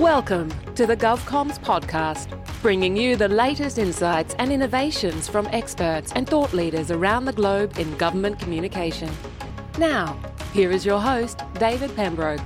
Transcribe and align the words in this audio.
Welcome 0.00 0.52
to 0.74 0.84
the 0.84 0.94
GovComms 0.94 1.58
podcast, 1.58 2.28
bringing 2.60 2.98
you 2.98 3.16
the 3.16 3.28
latest 3.28 3.78
insights 3.78 4.34
and 4.38 4.52
innovations 4.52 5.26
from 5.26 5.46
experts 5.52 6.12
and 6.14 6.28
thought 6.28 6.52
leaders 6.52 6.90
around 6.90 7.24
the 7.24 7.32
globe 7.32 7.78
in 7.78 7.96
government 7.96 8.38
communication. 8.38 9.10
Now, 9.78 10.20
here 10.52 10.70
is 10.70 10.84
your 10.84 11.00
host, 11.00 11.40
David 11.54 11.96
Pembroke. 11.96 12.42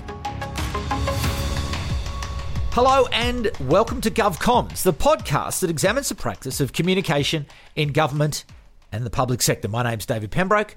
Hello 2.70 3.08
and 3.12 3.50
welcome 3.62 4.00
to 4.02 4.12
GovComms, 4.12 4.84
the 4.84 4.92
podcast 4.92 5.58
that 5.58 5.70
examines 5.70 6.08
the 6.08 6.14
practice 6.14 6.60
of 6.60 6.72
communication 6.72 7.46
in 7.74 7.90
government 7.90 8.44
and 8.92 9.04
the 9.04 9.10
public 9.10 9.42
sector. 9.42 9.66
My 9.66 9.82
name's 9.82 10.06
David 10.06 10.30
Pembroke. 10.30 10.76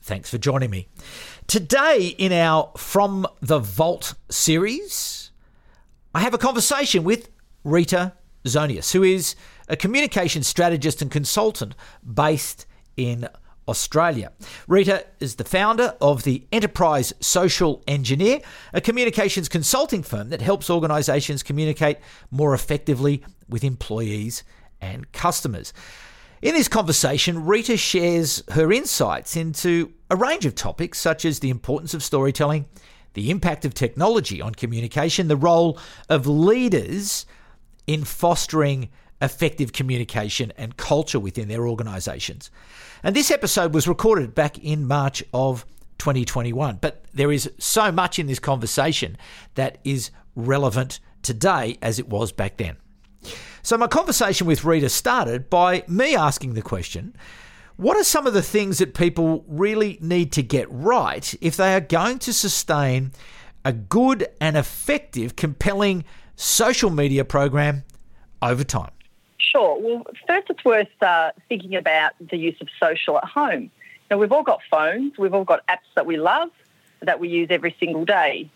Thanks 0.00 0.30
for 0.30 0.38
joining 0.38 0.70
me. 0.70 0.88
Today, 1.48 2.14
in 2.16 2.32
our 2.32 2.72
From 2.78 3.26
the 3.42 3.58
Vault 3.58 4.14
series, 4.30 5.23
I 6.16 6.20
have 6.20 6.32
a 6.32 6.38
conversation 6.38 7.02
with 7.02 7.28
Rita 7.64 8.12
Zonius, 8.44 8.92
who 8.92 9.02
is 9.02 9.34
a 9.68 9.74
communication 9.74 10.44
strategist 10.44 11.02
and 11.02 11.10
consultant 11.10 11.74
based 12.04 12.66
in 12.96 13.28
Australia. 13.66 14.30
Rita 14.68 15.06
is 15.18 15.34
the 15.34 15.44
founder 15.44 15.96
of 16.00 16.22
the 16.22 16.46
Enterprise 16.52 17.12
Social 17.18 17.82
Engineer, 17.88 18.38
a 18.72 18.80
communications 18.80 19.48
consulting 19.48 20.04
firm 20.04 20.30
that 20.30 20.40
helps 20.40 20.70
organisations 20.70 21.42
communicate 21.42 21.98
more 22.30 22.54
effectively 22.54 23.24
with 23.48 23.64
employees 23.64 24.44
and 24.80 25.10
customers. 25.10 25.72
In 26.42 26.54
this 26.54 26.68
conversation, 26.68 27.44
Rita 27.44 27.76
shares 27.76 28.44
her 28.52 28.70
insights 28.70 29.34
into 29.34 29.92
a 30.10 30.14
range 30.14 30.46
of 30.46 30.54
topics 30.54 31.00
such 31.00 31.24
as 31.24 31.40
the 31.40 31.50
importance 31.50 31.92
of 31.92 32.04
storytelling, 32.04 32.66
the 33.14 33.30
impact 33.30 33.64
of 33.64 33.74
technology 33.74 34.40
on 34.40 34.54
communication, 34.54 35.28
the 35.28 35.36
role 35.36 35.78
of 36.08 36.26
leaders 36.26 37.26
in 37.86 38.04
fostering 38.04 38.88
effective 39.22 39.72
communication 39.72 40.52
and 40.56 40.76
culture 40.76 41.18
within 41.18 41.48
their 41.48 41.66
organisations. 41.66 42.50
And 43.02 43.14
this 43.14 43.30
episode 43.30 43.74
was 43.74 43.88
recorded 43.88 44.34
back 44.34 44.58
in 44.58 44.86
March 44.86 45.22
of 45.32 45.64
2021, 45.98 46.78
but 46.80 47.04
there 47.14 47.32
is 47.32 47.50
so 47.58 47.90
much 47.90 48.18
in 48.18 48.26
this 48.26 48.38
conversation 48.38 49.16
that 49.54 49.78
is 49.84 50.10
relevant 50.34 51.00
today 51.22 51.78
as 51.80 51.98
it 51.98 52.08
was 52.08 52.32
back 52.32 52.56
then. 52.56 52.76
So, 53.62 53.78
my 53.78 53.86
conversation 53.86 54.46
with 54.46 54.64
Rita 54.64 54.90
started 54.90 55.48
by 55.48 55.84
me 55.88 56.14
asking 56.14 56.52
the 56.52 56.60
question 56.60 57.16
what 57.76 57.96
are 57.96 58.04
some 58.04 58.26
of 58.26 58.34
the 58.34 58.42
things 58.42 58.78
that 58.78 58.94
people 58.94 59.44
really 59.48 59.98
need 60.00 60.32
to 60.32 60.42
get 60.42 60.70
right 60.70 61.34
if 61.40 61.56
they 61.56 61.74
are 61.74 61.80
going 61.80 62.18
to 62.20 62.32
sustain 62.32 63.12
a 63.64 63.72
good 63.72 64.28
and 64.40 64.56
effective, 64.56 65.36
compelling 65.36 66.04
social 66.36 66.90
media 66.90 67.24
program 67.24 67.84
over 68.42 68.62
time? 68.62 68.90
Sure. 69.38 69.78
Well, 69.80 70.06
first, 70.26 70.50
it's 70.50 70.64
worth 70.64 70.88
uh, 71.00 71.32
thinking 71.48 71.74
about 71.74 72.12
the 72.20 72.36
use 72.36 72.56
of 72.60 72.68
social 72.80 73.18
at 73.18 73.24
home. 73.24 73.70
Now, 74.10 74.18
we've 74.18 74.32
all 74.32 74.42
got 74.42 74.60
phones, 74.70 75.16
we've 75.18 75.34
all 75.34 75.44
got 75.44 75.66
apps 75.66 75.88
that 75.96 76.06
we 76.06 76.16
love 76.16 76.50
that 77.02 77.20
we 77.20 77.28
use 77.28 77.48
every 77.50 77.74
single 77.78 78.04
day. 78.04 78.50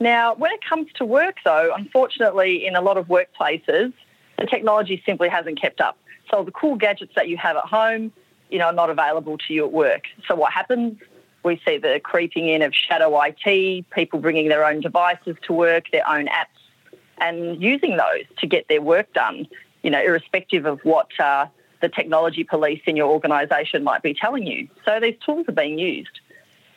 Now, 0.00 0.34
when 0.34 0.50
it 0.52 0.60
comes 0.68 0.88
to 0.94 1.04
work, 1.04 1.36
though, 1.44 1.72
unfortunately, 1.76 2.66
in 2.66 2.74
a 2.74 2.80
lot 2.80 2.96
of 2.96 3.06
workplaces, 3.06 3.92
the 4.38 4.46
technology 4.46 5.02
simply 5.06 5.28
hasn't 5.28 5.60
kept 5.60 5.80
up. 5.80 5.96
So 6.30 6.42
the 6.42 6.50
cool 6.50 6.76
gadgets 6.76 7.12
that 7.14 7.28
you 7.28 7.36
have 7.36 7.56
at 7.56 7.64
home, 7.64 8.12
you 8.52 8.58
know, 8.58 8.70
not 8.70 8.90
available 8.90 9.38
to 9.38 9.54
you 9.54 9.64
at 9.64 9.72
work. 9.72 10.04
So 10.28 10.34
what 10.34 10.52
happens? 10.52 10.98
We 11.42 11.60
see 11.66 11.78
the 11.78 12.00
creeping 12.04 12.48
in 12.48 12.60
of 12.62 12.74
shadow 12.74 13.18
IT, 13.22 13.90
people 13.90 14.20
bringing 14.20 14.48
their 14.48 14.64
own 14.64 14.80
devices 14.80 15.36
to 15.46 15.52
work, 15.54 15.84
their 15.90 16.06
own 16.06 16.26
apps, 16.26 16.92
and 17.18 17.60
using 17.60 17.96
those 17.96 18.24
to 18.38 18.46
get 18.46 18.68
their 18.68 18.82
work 18.82 19.12
done. 19.14 19.48
You 19.82 19.90
know, 19.90 20.00
irrespective 20.00 20.66
of 20.66 20.80
what 20.84 21.08
uh, 21.18 21.46
the 21.80 21.88
technology 21.88 22.44
police 22.44 22.82
in 22.86 22.94
your 22.94 23.10
organisation 23.10 23.82
might 23.82 24.02
be 24.02 24.14
telling 24.14 24.46
you. 24.46 24.68
So 24.84 25.00
these 25.00 25.16
tools 25.24 25.46
are 25.48 25.52
being 25.52 25.78
used. 25.78 26.20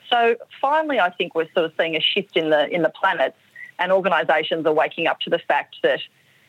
So 0.09 0.38
finally, 0.62 1.00
I 1.00 1.09
think 1.09 1.35
we're 1.35 1.52
sort 1.53 1.66
of 1.66 1.74
seeing 1.78 1.96
a 1.96 2.02
shift 2.02 2.38
in 2.38 2.52
the 2.52 2.68
in 2.74 2.84
the 2.84 2.90
planets, 2.90 3.38
and 3.80 3.91
organisations 3.91 4.66
are 4.66 4.74
waking 4.74 5.08
up 5.08 5.19
to 5.22 5.30
the 5.30 5.40
fact 5.40 5.75
that 5.84 6.00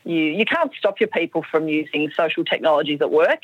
you, 0.05 0.23
you 0.23 0.45
can't 0.45 0.71
stop 0.79 1.01
your 1.01 1.09
people 1.09 1.43
from 1.43 1.67
using 1.67 2.09
social 2.15 2.45
technologies 2.45 3.01
at 3.01 3.11
work. 3.11 3.41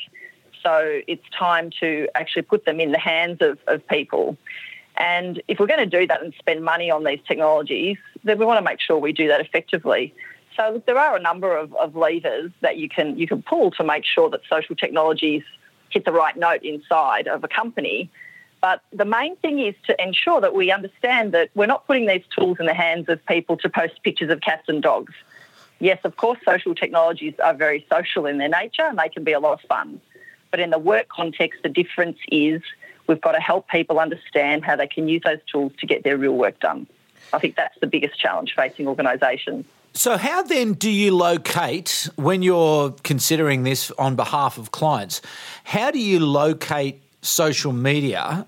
So 0.64 1.02
it's 1.06 1.24
time 1.38 1.70
to 1.80 2.08
actually 2.14 2.42
put 2.42 2.64
them 2.64 2.80
in 2.80 2.92
the 2.92 2.98
hands 2.98 3.38
of, 3.40 3.58
of 3.66 3.86
people. 3.86 4.36
And 4.96 5.42
if 5.48 5.58
we're 5.58 5.66
going 5.66 5.88
to 5.88 5.98
do 5.98 6.06
that 6.06 6.22
and 6.22 6.32
spend 6.38 6.64
money 6.64 6.90
on 6.90 7.04
these 7.04 7.20
technologies, 7.26 7.98
then 8.22 8.38
we 8.38 8.46
want 8.46 8.58
to 8.58 8.64
make 8.64 8.80
sure 8.80 8.98
we 8.98 9.12
do 9.12 9.28
that 9.28 9.40
effectively. 9.40 10.14
So 10.56 10.82
there 10.86 10.98
are 10.98 11.16
a 11.16 11.20
number 11.20 11.56
of, 11.56 11.74
of 11.74 11.96
levers 11.96 12.52
that 12.60 12.76
you 12.76 12.88
can 12.88 13.18
you 13.18 13.26
can 13.26 13.42
pull 13.42 13.72
to 13.72 13.84
make 13.84 14.04
sure 14.04 14.30
that 14.30 14.40
social 14.48 14.76
technologies 14.76 15.42
hit 15.90 16.04
the 16.04 16.12
right 16.12 16.36
note 16.36 16.62
inside 16.62 17.26
of 17.26 17.42
a 17.44 17.48
company. 17.48 18.08
But 18.60 18.80
the 18.92 19.04
main 19.04 19.36
thing 19.36 19.58
is 19.58 19.74
to 19.86 20.02
ensure 20.02 20.40
that 20.40 20.54
we 20.54 20.70
understand 20.70 21.32
that 21.32 21.50
we're 21.54 21.66
not 21.66 21.86
putting 21.86 22.06
these 22.06 22.22
tools 22.36 22.58
in 22.60 22.66
the 22.66 22.74
hands 22.74 23.08
of 23.08 23.24
people 23.26 23.56
to 23.58 23.68
post 23.68 24.02
pictures 24.02 24.30
of 24.30 24.40
cats 24.40 24.68
and 24.68 24.82
dogs 24.82 25.12
yes, 25.80 25.98
of 26.04 26.16
course, 26.16 26.38
social 26.44 26.74
technologies 26.74 27.34
are 27.42 27.54
very 27.54 27.86
social 27.92 28.26
in 28.26 28.38
their 28.38 28.48
nature 28.48 28.82
and 28.82 28.98
they 28.98 29.08
can 29.08 29.24
be 29.24 29.32
a 29.32 29.40
lot 29.40 29.52
of 29.52 29.68
fun. 29.68 30.00
But 30.54 30.60
in 30.60 30.70
the 30.70 30.78
work 30.78 31.08
context, 31.08 31.64
the 31.64 31.68
difference 31.68 32.16
is 32.28 32.62
we've 33.08 33.20
got 33.20 33.32
to 33.32 33.40
help 33.40 33.66
people 33.66 33.98
understand 33.98 34.64
how 34.64 34.76
they 34.76 34.86
can 34.86 35.08
use 35.08 35.22
those 35.24 35.40
tools 35.50 35.72
to 35.80 35.86
get 35.86 36.04
their 36.04 36.16
real 36.16 36.36
work 36.36 36.60
done. 36.60 36.86
I 37.32 37.40
think 37.40 37.56
that's 37.56 37.76
the 37.80 37.88
biggest 37.88 38.20
challenge 38.20 38.54
facing 38.54 38.86
organisations. 38.86 39.66
So, 39.94 40.16
how 40.16 40.44
then 40.44 40.74
do 40.74 40.92
you 40.92 41.10
locate 41.10 42.08
when 42.14 42.44
you're 42.44 42.92
considering 43.02 43.64
this 43.64 43.90
on 43.98 44.14
behalf 44.14 44.56
of 44.56 44.70
clients? 44.70 45.22
How 45.64 45.90
do 45.90 45.98
you 45.98 46.20
locate 46.20 47.02
social 47.20 47.72
media 47.72 48.46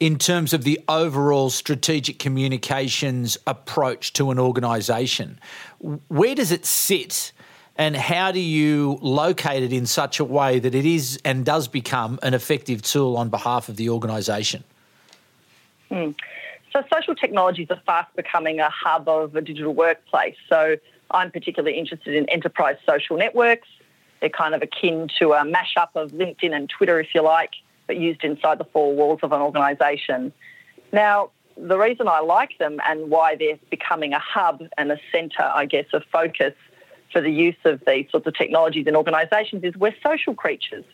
in 0.00 0.18
terms 0.18 0.52
of 0.52 0.64
the 0.64 0.80
overall 0.88 1.50
strategic 1.50 2.18
communications 2.18 3.38
approach 3.46 4.12
to 4.14 4.32
an 4.32 4.40
organisation? 4.40 5.38
Where 6.08 6.34
does 6.34 6.50
it 6.50 6.66
sit? 6.66 7.30
And 7.76 7.96
how 7.96 8.30
do 8.30 8.38
you 8.38 8.98
locate 9.02 9.62
it 9.62 9.72
in 9.72 9.86
such 9.86 10.20
a 10.20 10.24
way 10.24 10.60
that 10.60 10.74
it 10.74 10.86
is 10.86 11.18
and 11.24 11.44
does 11.44 11.66
become 11.66 12.20
an 12.22 12.32
effective 12.32 12.82
tool 12.82 13.16
on 13.16 13.30
behalf 13.30 13.68
of 13.68 13.76
the 13.76 13.88
organisation? 13.90 14.62
Hmm. 15.88 16.10
So, 16.72 16.82
social 16.92 17.14
technologies 17.14 17.68
are 17.70 17.80
fast 17.84 18.14
becoming 18.16 18.60
a 18.60 18.70
hub 18.70 19.08
of 19.08 19.34
a 19.34 19.40
digital 19.40 19.74
workplace. 19.74 20.36
So, 20.48 20.76
I'm 21.10 21.30
particularly 21.30 21.76
interested 21.76 22.14
in 22.14 22.28
enterprise 22.28 22.76
social 22.86 23.16
networks. 23.16 23.68
They're 24.20 24.30
kind 24.30 24.54
of 24.54 24.62
akin 24.62 25.08
to 25.18 25.32
a 25.32 25.42
mashup 25.42 25.90
of 25.94 26.12
LinkedIn 26.12 26.54
and 26.54 26.70
Twitter, 26.70 27.00
if 27.00 27.08
you 27.14 27.22
like, 27.22 27.50
but 27.86 27.96
used 27.96 28.24
inside 28.24 28.58
the 28.58 28.64
four 28.64 28.94
walls 28.94 29.20
of 29.22 29.32
an 29.32 29.40
organisation. 29.40 30.32
Now, 30.92 31.30
the 31.56 31.76
reason 31.76 32.08
I 32.08 32.20
like 32.20 32.58
them 32.58 32.80
and 32.88 33.10
why 33.10 33.36
they're 33.36 33.58
becoming 33.70 34.12
a 34.12 34.18
hub 34.18 34.62
and 34.78 34.90
a 34.90 34.98
centre, 35.12 35.50
I 35.54 35.66
guess, 35.66 35.86
of 35.92 36.02
focus 36.12 36.54
for 37.14 37.22
the 37.22 37.30
use 37.30 37.56
of 37.64 37.80
these 37.86 38.10
sorts 38.10 38.26
of 38.26 38.34
technologies 38.34 38.86
in 38.86 38.96
organisations 38.96 39.62
is 39.62 39.74
we're 39.76 39.94
social 40.02 40.34
creatures. 40.34 40.84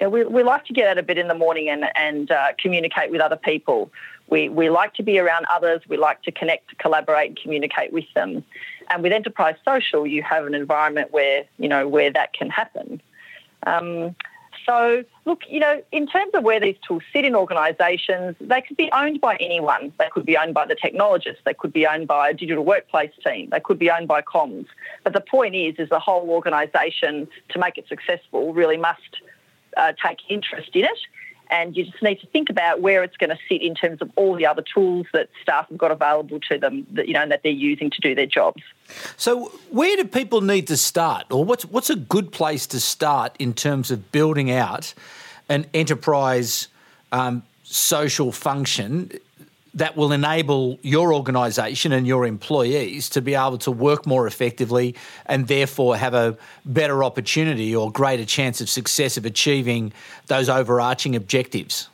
You 0.00 0.06
know, 0.06 0.10
we, 0.10 0.24
we 0.24 0.42
like 0.42 0.64
to 0.66 0.72
get 0.72 0.88
out 0.88 0.98
a 0.98 1.02
bit 1.02 1.18
in 1.18 1.28
the 1.28 1.34
morning 1.34 1.68
and, 1.68 1.84
and 1.94 2.30
uh, 2.30 2.48
communicate 2.60 3.10
with 3.10 3.20
other 3.20 3.36
people. 3.36 3.90
We, 4.28 4.48
we 4.48 4.70
like 4.70 4.94
to 4.94 5.02
be 5.02 5.18
around 5.20 5.46
others. 5.50 5.80
We 5.88 5.96
like 5.96 6.22
to 6.24 6.32
connect, 6.32 6.76
collaborate, 6.78 7.28
and 7.28 7.38
communicate 7.40 7.92
with 7.92 8.04
them. 8.14 8.44
And 8.90 9.02
with 9.02 9.12
enterprise 9.12 9.54
social, 9.64 10.06
you 10.06 10.22
have 10.24 10.46
an 10.46 10.54
environment 10.54 11.12
where 11.12 11.44
you 11.58 11.68
know 11.68 11.86
where 11.86 12.10
that 12.12 12.32
can 12.32 12.50
happen. 12.50 13.00
Um, 13.66 14.16
so, 14.66 15.04
look, 15.24 15.42
you 15.48 15.60
know, 15.60 15.82
in 15.92 16.06
terms 16.06 16.32
of 16.34 16.42
where 16.42 16.60
these 16.60 16.76
tools 16.86 17.02
sit 17.12 17.24
in 17.24 17.34
organisations, 17.34 18.36
they 18.40 18.60
could 18.60 18.76
be 18.76 18.90
owned 18.92 19.20
by 19.20 19.36
anyone. 19.40 19.92
They 19.98 20.08
could 20.10 20.26
be 20.26 20.36
owned 20.36 20.54
by 20.54 20.66
the 20.66 20.74
technologists. 20.74 21.42
They 21.44 21.54
could 21.54 21.72
be 21.72 21.86
owned 21.86 22.08
by 22.08 22.30
a 22.30 22.34
digital 22.34 22.64
workplace 22.64 23.12
team. 23.24 23.48
They 23.50 23.60
could 23.60 23.78
be 23.78 23.90
owned 23.90 24.08
by 24.08 24.22
comms. 24.22 24.66
But 25.04 25.12
the 25.12 25.20
point 25.20 25.54
is, 25.54 25.76
is 25.78 25.88
the 25.88 25.98
whole 25.98 26.28
organisation, 26.30 27.28
to 27.50 27.58
make 27.58 27.78
it 27.78 27.86
successful, 27.88 28.52
really 28.52 28.76
must 28.76 29.22
uh, 29.76 29.92
take 30.02 30.18
interest 30.28 30.70
in 30.74 30.84
it 30.84 30.98
and 31.50 31.76
you 31.76 31.84
just 31.84 32.02
need 32.02 32.20
to 32.20 32.26
think 32.28 32.50
about 32.50 32.80
where 32.80 33.02
it's 33.02 33.16
going 33.16 33.30
to 33.30 33.38
sit 33.48 33.62
in 33.62 33.74
terms 33.74 34.00
of 34.00 34.10
all 34.16 34.34
the 34.34 34.46
other 34.46 34.62
tools 34.62 35.06
that 35.12 35.28
staff 35.42 35.68
have 35.68 35.78
got 35.78 35.90
available 35.90 36.40
to 36.48 36.58
them 36.58 36.86
that 36.92 37.08
you 37.08 37.14
know 37.14 37.26
that 37.28 37.42
they're 37.42 37.52
using 37.52 37.90
to 37.90 38.00
do 38.00 38.14
their 38.14 38.26
jobs. 38.26 38.62
So, 39.16 39.52
where 39.70 39.96
do 39.96 40.04
people 40.04 40.40
need 40.40 40.66
to 40.68 40.76
start, 40.76 41.26
or 41.30 41.44
what's 41.44 41.64
what's 41.64 41.90
a 41.90 41.96
good 41.96 42.32
place 42.32 42.66
to 42.68 42.80
start 42.80 43.34
in 43.38 43.54
terms 43.54 43.90
of 43.90 44.12
building 44.12 44.50
out 44.50 44.94
an 45.48 45.66
enterprise 45.74 46.68
um, 47.12 47.42
social 47.62 48.32
function 48.32 49.12
that 49.78 49.96
will 49.96 50.12
enable 50.12 50.78
your 50.82 51.14
organisation 51.14 51.92
and 51.92 52.06
your 52.06 52.26
employees 52.26 53.08
to 53.10 53.22
be 53.22 53.34
able 53.34 53.58
to 53.58 53.70
work 53.70 54.06
more 54.06 54.26
effectively 54.26 54.94
and 55.26 55.46
therefore 55.46 55.96
have 55.96 56.14
a 56.14 56.36
better 56.64 57.04
opportunity 57.04 57.74
or 57.74 57.90
greater 57.90 58.24
chance 58.24 58.60
of 58.60 58.68
success 58.68 59.16
of 59.16 59.24
achieving 59.24 59.92
those 60.26 60.48
overarching 60.48 61.14
objectives? 61.14 61.88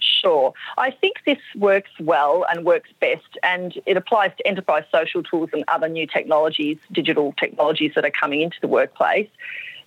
Sure. 0.00 0.52
I 0.76 0.90
think 0.90 1.18
this 1.24 1.38
works 1.54 1.90
well 2.00 2.44
and 2.50 2.64
works 2.64 2.90
best, 3.00 3.38
and 3.44 3.72
it 3.86 3.96
applies 3.96 4.32
to 4.38 4.46
enterprise 4.46 4.82
social 4.90 5.22
tools 5.22 5.50
and 5.52 5.62
other 5.68 5.88
new 5.88 6.06
technologies, 6.06 6.78
digital 6.90 7.32
technologies 7.38 7.92
that 7.94 8.04
are 8.04 8.10
coming 8.10 8.40
into 8.40 8.56
the 8.60 8.66
workplace. 8.66 9.28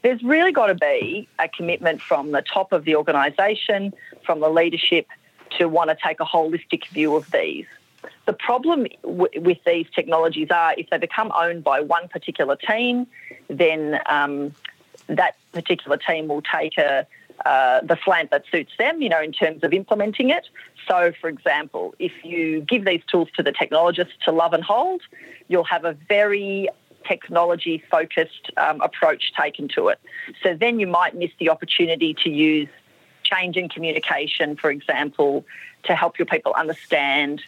There's 0.01 0.23
really 0.23 0.53
got 0.53 0.67
to 0.67 0.75
be 0.75 1.27
a 1.39 1.49
commitment 1.49 2.01
from 2.01 2.31
the 2.31 2.41
top 2.41 2.71
of 2.71 2.85
the 2.85 2.95
organisation, 2.95 3.93
from 4.23 4.39
the 4.39 4.49
leadership, 4.49 5.07
to 5.57 5.67
want 5.67 5.89
to 5.89 5.97
take 6.03 6.19
a 6.19 6.25
holistic 6.25 6.87
view 6.89 7.15
of 7.15 7.29
these. 7.31 7.65
The 8.25 8.33
problem 8.33 8.87
w- 9.03 9.41
with 9.41 9.57
these 9.65 9.87
technologies 9.93 10.49
are 10.51 10.73
if 10.77 10.89
they 10.89 10.97
become 10.97 11.31
owned 11.35 11.63
by 11.63 11.81
one 11.81 12.07
particular 12.07 12.55
team, 12.55 13.07
then 13.47 13.99
um, 14.05 14.53
that 15.07 15.35
particular 15.51 15.97
team 15.97 16.27
will 16.27 16.41
take 16.41 16.77
a, 16.77 17.07
uh, 17.45 17.81
the 17.81 17.97
slant 18.03 18.31
that 18.31 18.43
suits 18.51 18.71
them, 18.77 19.01
you 19.01 19.09
know, 19.09 19.21
in 19.21 19.31
terms 19.31 19.63
of 19.63 19.73
implementing 19.73 20.29
it. 20.29 20.47
So, 20.87 21.11
for 21.19 21.27
example, 21.29 21.95
if 21.99 22.11
you 22.23 22.61
give 22.61 22.85
these 22.85 23.01
tools 23.11 23.29
to 23.35 23.43
the 23.43 23.51
technologists 23.51 24.13
to 24.25 24.31
love 24.31 24.53
and 24.53 24.63
hold, 24.63 25.01
you'll 25.47 25.63
have 25.65 25.85
a 25.85 25.93
very 26.07 26.69
technology 27.07 27.83
focused 27.89 28.51
um, 28.57 28.81
approach 28.81 29.33
taken 29.39 29.67
to 29.69 29.87
it. 29.87 29.99
So 30.43 30.53
then 30.53 30.79
you 30.79 30.87
might 30.87 31.15
miss 31.15 31.31
the 31.39 31.49
opportunity 31.49 32.15
to 32.23 32.29
use 32.29 32.69
change 33.31 33.57
in 33.57 33.69
communication, 33.69 34.55
for 34.55 34.69
example, 34.71 35.45
to 35.83 35.95
help 35.95 36.19
your 36.19 36.25
people 36.25 36.53
understand 36.53 37.41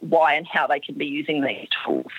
why 0.00 0.34
and 0.34 0.46
how 0.46 0.66
they 0.66 0.80
can 0.80 0.94
be 0.94 1.06
using 1.06 1.42
these 1.42 1.68
tools. 1.84 2.12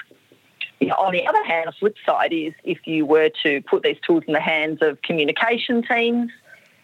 On 0.97 1.11
the 1.11 1.27
other 1.27 1.43
hand, 1.43 1.67
the 1.67 1.73
flip 1.73 1.95
side 2.05 2.33
is 2.33 2.53
if 2.63 2.87
you 2.87 3.05
were 3.05 3.29
to 3.43 3.61
put 3.61 3.83
these 3.83 3.97
tools 4.05 4.23
in 4.27 4.33
the 4.33 4.39
hands 4.39 4.79
of 4.81 5.01
communication 5.03 5.83
teams, 5.83 6.31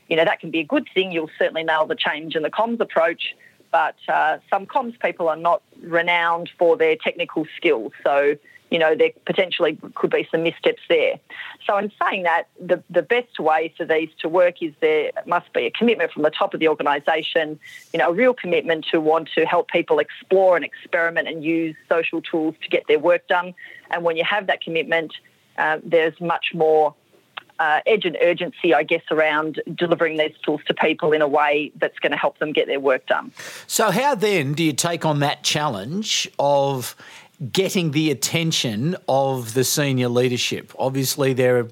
you 0.07 0.15
know, 0.15 0.23
that 0.23 0.39
can 0.39 0.51
be 0.51 0.59
a 0.59 0.63
good 0.63 0.87
thing. 0.93 1.11
You'll 1.11 1.31
certainly 1.37 1.63
nail 1.63 1.85
the 1.85 1.95
change 1.95 2.35
in 2.35 2.43
the 2.43 2.51
comms 2.51 2.79
approach, 2.79 3.35
but 3.71 3.95
uh, 4.07 4.37
some 4.49 4.65
comms 4.67 4.99
people 4.99 5.27
are 5.27 5.35
not 5.35 5.61
renowned 5.81 6.49
for 6.59 6.77
their 6.77 6.95
technical 6.95 7.45
skills. 7.55 7.91
So 8.03 8.37
you 8.69 8.79
know, 8.79 8.95
there 8.95 9.11
potentially 9.25 9.77
could 9.95 10.09
be 10.09 10.27
some 10.29 10.43
missteps 10.43 10.81
there. 10.89 11.19
So, 11.65 11.77
in 11.77 11.91
saying 12.01 12.23
that, 12.23 12.47
the, 12.59 12.83
the 12.89 13.01
best 13.01 13.39
way 13.39 13.73
for 13.77 13.85
these 13.85 14.09
to 14.19 14.29
work 14.29 14.61
is 14.61 14.73
there 14.81 15.11
must 15.25 15.51
be 15.53 15.65
a 15.65 15.71
commitment 15.71 16.11
from 16.11 16.23
the 16.23 16.29
top 16.29 16.53
of 16.53 16.59
the 16.59 16.67
organisation, 16.67 17.59
you 17.93 17.99
know, 17.99 18.09
a 18.09 18.13
real 18.13 18.33
commitment 18.33 18.85
to 18.91 18.99
want 18.99 19.29
to 19.35 19.45
help 19.45 19.69
people 19.69 19.99
explore 19.99 20.55
and 20.55 20.65
experiment 20.65 21.27
and 21.27 21.43
use 21.43 21.75
social 21.89 22.21
tools 22.21 22.55
to 22.61 22.69
get 22.69 22.87
their 22.87 22.99
work 22.99 23.27
done. 23.27 23.53
And 23.91 24.03
when 24.03 24.17
you 24.17 24.23
have 24.23 24.47
that 24.47 24.61
commitment, 24.61 25.13
uh, 25.57 25.79
there's 25.83 26.19
much 26.19 26.47
more 26.53 26.93
uh, 27.59 27.79
edge 27.85 28.05
and 28.05 28.17
urgency, 28.21 28.73
I 28.73 28.83
guess, 28.83 29.01
around 29.11 29.61
delivering 29.73 30.17
these 30.17 30.35
tools 30.43 30.61
to 30.67 30.73
people 30.73 31.11
in 31.13 31.21
a 31.21 31.27
way 31.27 31.71
that's 31.75 31.97
going 31.99 32.11
to 32.11 32.17
help 32.17 32.37
them 32.39 32.53
get 32.53 32.67
their 32.67 32.79
work 32.79 33.07
done. 33.07 33.31
So, 33.65 33.91
how 33.91 34.15
then 34.15 34.53
do 34.53 34.63
you 34.63 34.73
take 34.73 35.05
on 35.05 35.19
that 35.19 35.43
challenge 35.43 36.29
of 36.37 36.95
getting 37.51 37.91
the 37.91 38.11
attention 38.11 38.95
of 39.07 39.53
the 39.53 39.63
senior 39.63 40.09
leadership. 40.09 40.73
Obviously, 40.77 41.33
they're 41.33 41.67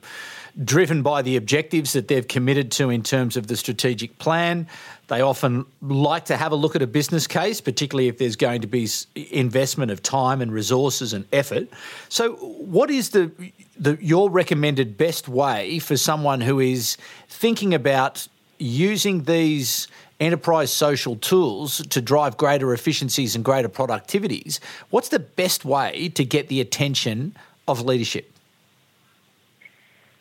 driven 0.63 1.01
by 1.01 1.21
the 1.21 1.35
objectives 1.35 1.93
that 1.93 2.07
they've 2.07 2.27
committed 2.27 2.71
to 2.71 2.89
in 2.89 3.03
terms 3.03 3.35
of 3.35 3.47
the 3.47 3.57
strategic 3.57 4.17
plan. 4.19 4.67
They 5.07 5.21
often 5.21 5.65
like 5.81 6.25
to 6.25 6.37
have 6.37 6.51
a 6.51 6.55
look 6.55 6.75
at 6.75 6.81
a 6.81 6.87
business 6.87 7.27
case, 7.27 7.61
particularly 7.61 8.07
if 8.07 8.17
there's 8.17 8.35
going 8.35 8.61
to 8.61 8.67
be 8.67 8.87
investment 9.31 9.91
of 9.91 10.01
time 10.01 10.41
and 10.41 10.51
resources 10.51 11.13
and 11.13 11.25
effort. 11.33 11.67
So, 12.09 12.33
what 12.35 12.89
is 12.89 13.09
the, 13.09 13.31
the 13.77 13.97
your 14.01 14.29
recommended 14.29 14.97
best 14.97 15.27
way 15.27 15.79
for 15.79 15.97
someone 15.97 16.41
who 16.41 16.59
is 16.59 16.97
thinking 17.27 17.73
about 17.73 18.27
using 18.57 19.23
these 19.23 19.87
enterprise 20.19 20.71
social 20.71 21.15
tools 21.17 21.85
to 21.89 22.01
drive 22.01 22.37
greater 22.37 22.73
efficiencies 22.73 23.35
and 23.35 23.43
greater 23.43 23.69
productivities, 23.69 24.59
what's 24.89 25.09
the 25.09 25.19
best 25.19 25.65
way 25.65 26.09
to 26.09 26.23
get 26.23 26.47
the 26.47 26.61
attention 26.61 27.35
of 27.67 27.81
leadership? 27.81 28.31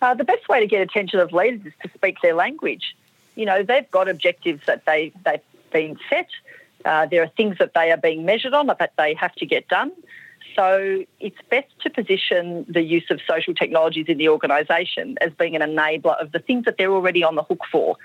Uh, 0.02 0.14
the 0.14 0.24
best 0.24 0.48
way 0.48 0.60
to 0.60 0.66
get 0.66 0.82
attention 0.82 1.18
of 1.18 1.32
leaders 1.32 1.64
is 1.64 1.72
to 1.82 1.90
speak 1.94 2.16
their 2.22 2.34
language. 2.34 2.94
You 3.36 3.46
know, 3.46 3.62
they've 3.62 3.90
got 3.90 4.08
objectives 4.08 4.66
that 4.66 4.84
they, 4.84 5.12
they've 5.24 5.40
been 5.72 5.98
set. 6.10 6.28
Uh, 6.84 7.06
there 7.06 7.22
are 7.22 7.28
things 7.28 7.56
that 7.58 7.72
they 7.74 7.90
are 7.90 7.96
being 7.96 8.24
measured 8.24 8.52
on 8.52 8.66
that 8.66 8.92
they 8.98 9.14
have 9.14 9.34
to 9.36 9.46
get 9.46 9.66
done. 9.68 9.92
So 10.54 11.04
it's 11.20 11.38
best 11.50 11.68
to 11.80 11.90
position 11.90 12.64
the 12.68 12.82
use 12.82 13.10
of 13.10 13.20
social 13.26 13.54
technologies 13.54 14.06
in 14.08 14.18
the 14.18 14.28
organisation 14.28 15.16
as 15.20 15.32
being 15.32 15.56
an 15.56 15.62
enabler 15.62 16.20
of 16.20 16.32
the 16.32 16.38
things 16.38 16.64
that 16.66 16.76
they're 16.76 16.92
already 16.92 17.24
on 17.24 17.34
the 17.34 17.42
hook 17.42 17.62
for. 17.70 17.96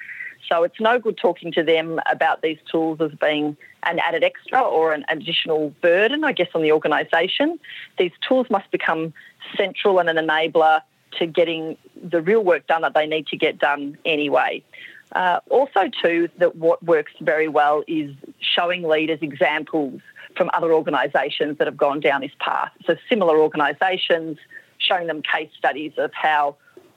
So 0.47 0.63
it's 0.63 0.79
no 0.79 0.99
good 0.99 1.17
talking 1.17 1.51
to 1.53 1.63
them 1.63 1.99
about 2.11 2.41
these 2.41 2.57
tools 2.71 2.99
as 3.01 3.11
being 3.19 3.57
an 3.83 3.99
added 3.99 4.23
extra 4.23 4.61
or 4.61 4.93
an 4.93 5.05
additional 5.09 5.69
burden, 5.81 6.23
I 6.23 6.31
guess, 6.31 6.49
on 6.55 6.61
the 6.61 6.71
organisation. 6.71 7.59
These 7.97 8.11
tools 8.27 8.47
must 8.49 8.69
become 8.71 9.13
central 9.55 9.99
and 9.99 10.09
an 10.09 10.17
enabler 10.17 10.81
to 11.17 11.25
getting 11.25 11.77
the 12.01 12.21
real 12.21 12.43
work 12.43 12.67
done 12.67 12.81
that 12.81 12.93
they 12.93 13.07
need 13.07 13.27
to 13.27 13.37
get 13.37 13.57
done 13.57 13.97
anyway. 14.05 14.63
Uh, 15.11 15.39
also, 15.49 15.89
too, 16.03 16.29
that 16.37 16.55
what 16.55 16.83
works 16.83 17.13
very 17.19 17.47
well 17.47 17.83
is 17.87 18.15
showing 18.39 18.83
leaders 18.83 19.19
examples 19.21 20.01
from 20.35 20.51
other 20.53 20.71
organisations 20.71 21.57
that 21.57 21.65
have 21.65 21.77
gone 21.77 21.99
down 21.99 22.21
this 22.21 22.31
path. 22.39 22.71
So, 22.85 22.95
similar 23.09 23.39
organisations, 23.39 24.37
showing 24.77 25.07
them 25.07 25.21
case 25.23 25.49
studies 25.57 25.93
of 25.97 26.11
how 26.13 26.55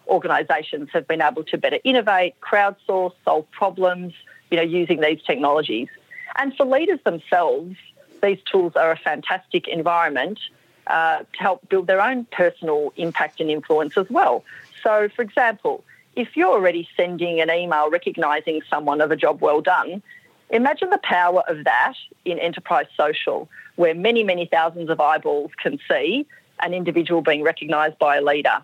organisations 0.09 0.89
have 0.93 1.07
been 1.07 1.23
able 1.23 1.45
to 1.45 1.59
better 1.59 1.79
innovate, 1.85 2.35
crowdsource, 2.41 3.13
solve 3.25 3.51
problems, 3.51 4.15
you 4.51 4.57
know, 4.57 4.63
using 4.63 5.01
these 5.01 5.23
technologies. 5.23 5.89
And 6.37 6.55
for 6.57 6.65
leaders 6.65 7.01
themselves, 7.05 7.77
these 8.23 8.39
tools 8.51 8.75
are 8.77 8.93
a 8.93 8.97
fantastic 8.97 9.69
environment 9.69 10.39
uh, 10.87 11.19
to 11.19 11.39
help 11.39 11.69
build 11.69 11.87
their 11.87 12.01
own 12.01 12.25
personal 12.27 12.93
impact 12.97 13.41
and 13.41 13.51
influence 13.51 13.97
as 13.97 14.09
well. 14.11 14.45
So, 14.83 15.09
for 15.15 15.23
example, 15.23 15.85
if 16.17 16.37
you're 16.37 16.51
already 16.51 16.89
sending 16.97 17.41
an 17.41 17.51
email 17.51 17.91
recognising 17.91 18.63
someone 18.69 19.01
of 19.01 19.11
a 19.11 19.17
job 19.17 19.41
well 19.41 19.61
done, 19.61 20.03
imagine 20.51 20.91
the 20.91 21.01
power 21.03 21.43
of 21.49 21.65
that 21.65 21.95
in 22.25 22.39
enterprise 22.39 22.87
social, 22.97 23.49
where 23.77 23.95
many, 23.95 24.23
many 24.23 24.47
thousands 24.47 24.91
of 24.91 25.01
eyeballs 25.01 25.51
can 25.63 25.79
see 25.89 26.27
an 26.61 26.75
individual 26.75 27.23
being 27.23 27.43
recognised 27.43 27.99
by 27.99 28.17
a 28.17 28.23
leader 28.23 28.63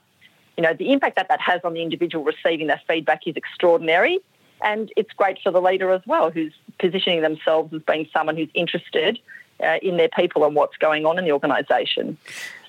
you 0.59 0.63
know, 0.63 0.75
the 0.75 0.93
impact 0.93 1.15
that 1.15 1.29
that 1.29 1.41
has 1.41 1.61
on 1.63 1.73
the 1.73 1.83
individual 1.83 2.25
receiving 2.25 2.67
that 2.67 2.81
feedback 2.89 3.27
is 3.29 3.37
extraordinary. 3.37 4.19
And 4.61 4.93
it's 4.97 5.13
great 5.13 5.39
for 5.41 5.53
the 5.53 5.61
leader 5.61 5.93
as 5.93 6.03
well, 6.05 6.33
who's 6.33 6.53
positioning 6.81 7.23
themselves 7.23 7.73
as 7.73 7.81
being 7.83 8.09
someone 8.13 8.37
who's 8.37 8.51
interested 8.55 9.21
uh, 9.63 9.79
in 9.81 9.97
their 9.97 10.09
people 10.09 10.45
and 10.45 10.57
what's 10.57 10.77
going 10.77 11.07
on 11.07 11.17
in 11.17 11.25
the 11.25 11.31
organisation. 11.31 12.19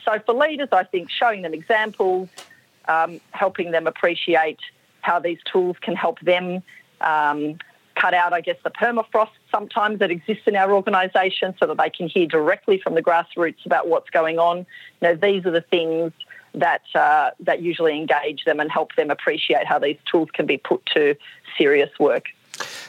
So 0.06 0.20
for 0.24 0.36
leaders, 0.36 0.70
I 0.72 0.84
think 0.84 1.10
showing 1.10 1.42
them 1.42 1.56
examples, 1.56 2.30
um, 2.88 3.20
helping 3.32 3.72
them 3.72 3.88
appreciate 3.88 4.60
how 5.02 5.20
these 5.20 5.40
tools 5.52 5.76
can 5.82 5.96
help 5.96 6.20
them 6.20 6.62
um, 7.02 7.58
cut 7.96 8.14
out, 8.14 8.34
I 8.34 8.42
guess, 8.42 8.58
the 8.64 8.70
permafrost 8.70 9.32
sometimes 9.50 9.98
that 9.98 10.12
exists 10.12 10.44
in 10.46 10.56
our 10.56 10.72
organisation 10.72 11.56
so 11.60 11.66
that 11.66 11.78
they 11.78 11.90
can 11.90 12.08
hear 12.08 12.28
directly 12.28 12.80
from 12.80 12.94
the 12.94 13.02
grassroots 13.02 13.66
about 13.66 13.88
what's 13.88 14.12
going 14.12 14.38
on. 14.38 14.60
You 15.02 15.08
know, 15.08 15.16
these 15.16 15.44
are 15.48 15.52
the 15.52 15.62
things 15.62 16.14
that 16.54 16.82
uh, 16.96 17.32
that 17.40 17.62
usually 17.62 17.96
engage 17.98 18.46
them 18.46 18.60
and 18.60 18.72
help 18.72 18.96
them 18.96 19.10
appreciate 19.10 19.66
how 19.66 19.80
these 19.80 19.98
tools 20.10 20.30
can 20.34 20.46
be 20.46 20.58
put 20.58 20.86
to 20.94 21.16
serious 21.58 21.90
work. 22.00 22.26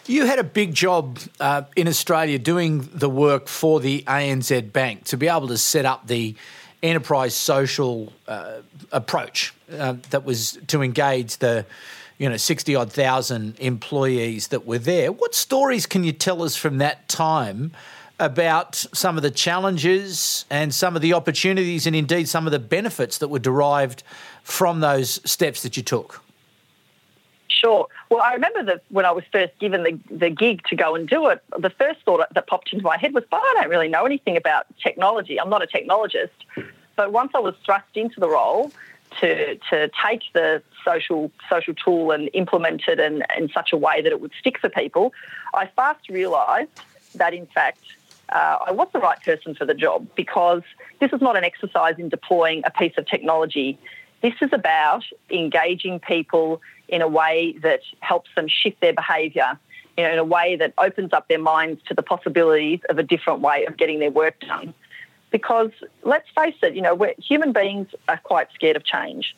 You 0.07 0.27
had 0.27 0.39
a 0.39 0.45
big 0.45 0.75
job 0.75 1.19
uh, 1.39 1.63
in 1.77 1.87
Australia 1.87 2.39
doing 2.39 2.89
the 2.93 3.09
work 3.09 3.47
for 3.47 3.81
the 3.81 4.03
ANZ 4.03 4.73
Bank 4.73 5.05
to 5.05 5.17
be 5.17 5.29
able 5.29 5.49
to 5.49 5.59
set 5.59 5.85
up 5.85 6.07
the 6.07 6.35
enterprise 6.83 7.35
social 7.35 8.13
uh, 8.27 8.63
approach 8.91 9.55
uh, 9.73 9.95
that 10.11 10.25
was 10.25 10.59
to 10.69 10.83
engage 10.83 11.37
the 11.37 11.67
you 12.19 12.29
know 12.29 12.37
60 12.37 12.75
odd 12.75 12.93
thousand 12.93 13.59
employees 13.59 14.49
that 14.49 14.67
were 14.67 14.79
there. 14.79 15.13
What 15.13 15.35
stories 15.35 15.87
can 15.87 16.05
you 16.05 16.13
tell 16.13 16.43
us 16.43 16.57
from 16.57 16.79
that 16.79 17.09
time? 17.09 17.73
About 18.21 18.75
some 18.93 19.17
of 19.17 19.23
the 19.23 19.31
challenges 19.31 20.45
and 20.51 20.73
some 20.75 20.95
of 20.95 21.03
the 21.03 21.15
opportunities 21.15 21.87
and 21.87 21.97
indeed 21.97 22.29
some 22.29 22.47
of 22.47 22.53
the 22.53 22.59
benefits 22.59 23.19
that 23.19 23.29
were 23.29 23.39
derived 23.39 24.03
from 24.45 24.81
those 24.81 25.21
steps 25.29 25.63
that 25.63 25.77
you 25.77 25.83
took? 25.83 26.23
Sure. 27.49 27.89
Well, 28.11 28.21
I 28.23 28.35
remember 28.35 28.63
that 28.65 28.83
when 28.91 29.05
I 29.05 29.11
was 29.11 29.25
first 29.33 29.59
given 29.59 29.83
the, 29.83 29.99
the 30.11 30.31
gig 30.31 30.63
to 30.69 30.77
go 30.77 30.95
and 30.95 31.09
do 31.09 31.29
it, 31.29 31.43
the 31.59 31.71
first 31.71 32.01
thought 32.05 32.27
that 32.33 32.47
popped 32.47 32.73
into 32.73 32.85
my 32.85 32.97
head 32.97 33.13
was, 33.13 33.25
but 33.31 33.39
I 33.39 33.55
don't 33.57 33.71
really 33.71 33.89
know 33.89 34.05
anything 34.05 34.37
about 34.37 34.67
technology. 34.83 35.41
I'm 35.41 35.51
not 35.51 35.63
a 35.63 35.67
technologist. 35.67 36.31
But 36.97 37.13
once 37.13 37.33
I 37.35 37.39
was 37.39 37.55
thrust 37.65 37.89
into 37.95 38.21
the 38.21 38.29
role 38.29 38.73
to, 39.21 39.57
to 39.71 39.91
take 40.07 40.23
the 40.33 40.63
social 40.85 41.31
social 41.49 41.75
tool 41.75 42.11
and 42.11 42.31
implement 42.33 42.83
it 42.89 43.01
in, 43.01 43.23
in 43.37 43.49
such 43.51 43.73
a 43.73 43.77
way 43.77 44.01
that 44.03 44.11
it 44.11 44.21
would 44.21 44.33
stick 44.39 44.59
for 44.59 44.69
people, 44.69 45.13
I 45.55 45.67
fast 45.67 46.09
realised 46.09 46.71
that 47.15 47.35
in 47.35 47.47
fact 47.47 47.81
uh, 48.31 48.59
I 48.67 48.73
was 48.73 48.89
the 48.93 49.01
right 49.01 49.21
person 49.23 49.55
for 49.55 49.65
the 49.65 49.75
job 49.75 50.07
because 50.15 50.63
this 51.01 51.13
is 51.13 51.21
not 51.21 51.37
an 51.37 51.45
exercise 51.45 51.97
in 51.99 52.09
deploying 52.09 52.63
a 52.65 52.71
piece 52.71 52.93
of 52.97 53.07
technology. 53.07 53.79
This 54.23 54.35
is 54.41 54.51
about 54.53 55.05
engaging 55.31 55.99
people 55.99 56.61
in 56.89 57.03
a 57.03 57.09
way 57.09 57.57
that 57.63 57.81
helps 58.01 58.31
them 58.37 58.47
shift 58.49 58.81
their 58.81 58.93
behaviour. 58.93 59.59
you 59.97 60.05
know, 60.05 60.13
in 60.13 60.19
a 60.19 60.25
way 60.25 60.57
that 60.57 60.73
opens 60.79 61.13
up 61.13 61.29
their 61.29 61.39
minds 61.39 61.83
to 61.87 61.95
the 61.95 62.03
possibilities 62.03 62.81
of 62.89 62.99
a 62.99 63.03
different 63.03 63.41
way 63.41 63.67
of 63.67 63.77
getting 63.77 63.99
their 63.99 64.11
work 64.11 64.39
done. 64.41 64.73
Because 65.31 65.71
let's 66.03 66.29
face 66.31 66.55
it, 66.63 66.75
you 66.75 66.83
know, 66.83 67.13
human 67.19 67.53
beings 67.53 67.89
are 68.09 68.19
quite 68.19 68.49
scared 68.55 68.77
of 68.77 68.85
change. 68.85 69.35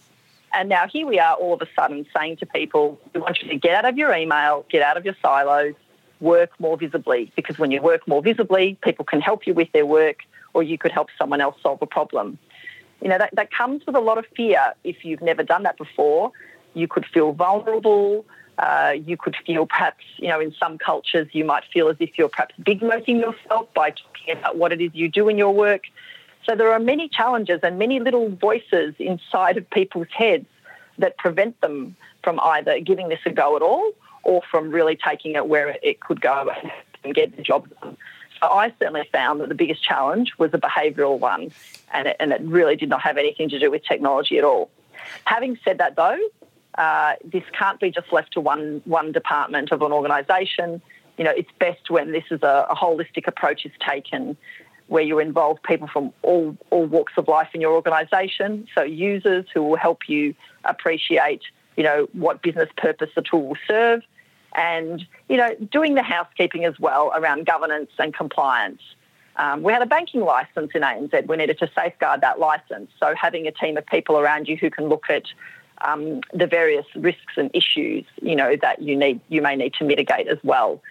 And 0.54 0.68
now 0.68 0.86
here 0.86 1.06
we 1.06 1.18
are 1.18 1.34
all 1.34 1.54
of 1.54 1.62
a 1.62 1.68
sudden 1.74 2.06
saying 2.14 2.36
to 2.38 2.46
people, 2.46 3.00
we 3.14 3.20
want 3.20 3.40
you 3.42 3.48
to 3.48 3.56
get 3.56 3.74
out 3.74 3.90
of 3.90 3.96
your 3.96 4.14
email, 4.14 4.66
get 4.70 4.82
out 4.82 4.96
of 4.96 5.04
your 5.04 5.16
silos, 5.22 5.74
work 6.22 6.50
more 6.58 6.78
visibly. 6.78 7.30
Because 7.36 7.58
when 7.58 7.70
you 7.70 7.82
work 7.82 8.06
more 8.08 8.22
visibly, 8.22 8.78
people 8.82 9.04
can 9.04 9.20
help 9.20 9.46
you 9.46 9.52
with 9.52 9.70
their 9.72 9.84
work 9.84 10.20
or 10.54 10.62
you 10.62 10.78
could 10.78 10.92
help 10.92 11.08
someone 11.18 11.40
else 11.40 11.56
solve 11.62 11.82
a 11.82 11.86
problem. 11.86 12.38
You 13.02 13.08
know, 13.08 13.18
that, 13.18 13.30
that 13.34 13.50
comes 13.50 13.84
with 13.84 13.96
a 13.96 14.00
lot 14.00 14.18
of 14.18 14.26
fear 14.36 14.74
if 14.84 15.04
you've 15.04 15.22
never 15.22 15.42
done 15.42 15.64
that 15.64 15.76
before. 15.76 16.32
You 16.74 16.86
could 16.86 17.04
feel 17.04 17.32
vulnerable. 17.32 18.24
Uh, 18.58 18.94
you 19.04 19.16
could 19.16 19.34
feel 19.44 19.66
perhaps, 19.66 20.04
you 20.18 20.28
know, 20.28 20.38
in 20.38 20.54
some 20.60 20.78
cultures, 20.78 21.26
you 21.32 21.44
might 21.44 21.64
feel 21.72 21.88
as 21.88 21.96
if 21.98 22.16
you're 22.16 22.28
perhaps 22.28 22.54
big 22.62 22.82
mouthing 22.82 23.18
yourself 23.18 23.72
by 23.74 23.90
talking 23.90 24.38
about 24.38 24.56
what 24.56 24.72
it 24.72 24.80
is 24.80 24.90
you 24.94 25.08
do 25.08 25.28
in 25.28 25.36
your 25.36 25.52
work. 25.52 25.84
So 26.46 26.54
there 26.54 26.72
are 26.72 26.78
many 26.78 27.08
challenges 27.08 27.60
and 27.62 27.78
many 27.78 27.98
little 27.98 28.28
voices 28.28 28.94
inside 28.98 29.56
of 29.56 29.68
people's 29.70 30.08
heads 30.14 30.46
that 30.98 31.16
prevent 31.16 31.60
them 31.60 31.96
from 32.22 32.38
either 32.40 32.78
giving 32.80 33.08
this 33.08 33.20
a 33.24 33.30
go 33.30 33.56
at 33.56 33.62
all 33.62 33.92
or 34.22 34.42
from 34.50 34.70
really 34.70 34.96
taking 34.96 35.34
it 35.34 35.46
where 35.46 35.76
it 35.82 36.00
could 36.00 36.20
go 36.20 36.50
and 37.04 37.14
get 37.14 37.36
the 37.36 37.42
job 37.42 37.68
done. 37.80 37.96
So 38.40 38.48
I 38.48 38.72
certainly 38.78 39.08
found 39.12 39.40
that 39.40 39.48
the 39.48 39.54
biggest 39.54 39.82
challenge 39.84 40.32
was 40.36 40.52
a 40.52 40.58
behavioural 40.58 41.18
one, 41.18 41.52
and 41.92 42.08
it, 42.08 42.16
and 42.18 42.32
it 42.32 42.40
really 42.42 42.74
did 42.76 42.88
not 42.88 43.00
have 43.02 43.16
anything 43.16 43.48
to 43.50 43.58
do 43.58 43.70
with 43.70 43.84
technology 43.84 44.36
at 44.38 44.44
all. 44.44 44.70
Having 45.24 45.58
said 45.64 45.78
that, 45.78 45.94
though, 45.94 46.18
uh, 46.76 47.14
this 47.24 47.44
can't 47.52 47.78
be 47.78 47.90
just 47.90 48.12
left 48.12 48.32
to 48.32 48.40
one 48.40 48.82
one 48.84 49.12
department 49.12 49.70
of 49.72 49.82
an 49.82 49.92
organisation. 49.92 50.82
You 51.18 51.24
know, 51.24 51.30
it's 51.30 51.50
best 51.58 51.90
when 51.90 52.12
this 52.12 52.24
is 52.30 52.42
a, 52.42 52.66
a 52.68 52.74
holistic 52.74 53.28
approach 53.28 53.64
is 53.64 53.72
taken, 53.86 54.36
where 54.88 55.02
you 55.02 55.18
involve 55.18 55.62
people 55.62 55.86
from 55.86 56.12
all 56.22 56.56
all 56.70 56.86
walks 56.86 57.12
of 57.16 57.28
life 57.28 57.50
in 57.54 57.60
your 57.60 57.74
organisation. 57.74 58.66
So 58.74 58.82
users 58.82 59.46
who 59.54 59.62
will 59.62 59.76
help 59.76 60.08
you 60.08 60.34
appreciate, 60.64 61.42
you 61.76 61.84
know, 61.84 62.08
what 62.12 62.42
business 62.42 62.70
purpose 62.76 63.10
the 63.14 63.22
tool 63.22 63.48
will 63.48 63.58
serve, 63.68 64.02
and 64.54 65.06
you 65.28 65.36
know, 65.36 65.54
doing 65.70 65.94
the 65.94 66.02
housekeeping 66.02 66.64
as 66.64 66.78
well 66.78 67.12
around 67.14 67.46
governance 67.46 67.90
and 67.98 68.14
compliance. 68.14 68.82
Um, 69.36 69.62
we 69.62 69.72
had 69.72 69.80
a 69.80 69.86
banking 69.86 70.20
license 70.20 70.72
in 70.74 70.82
ANZ. 70.82 71.26
We 71.26 71.36
needed 71.36 71.58
to 71.60 71.70
safeguard 71.74 72.20
that 72.20 72.38
license. 72.38 72.90
So 73.00 73.14
having 73.14 73.46
a 73.46 73.50
team 73.50 73.76
of 73.76 73.86
people 73.86 74.18
around 74.18 74.46
you 74.46 74.56
who 74.56 74.70
can 74.70 74.88
look 74.88 75.06
at 75.08 75.24
um, 75.80 76.20
the 76.34 76.46
various 76.46 76.86
risks 76.94 77.34
and 77.36 77.50
issues, 77.54 78.04
you 78.20 78.36
know, 78.36 78.56
that 78.60 78.82
you 78.82 78.94
need, 78.94 79.20
you 79.28 79.40
may 79.40 79.56
need 79.56 79.74
to 79.74 79.84
mitigate 79.84 80.28
as 80.28 80.38
well. 80.42 80.82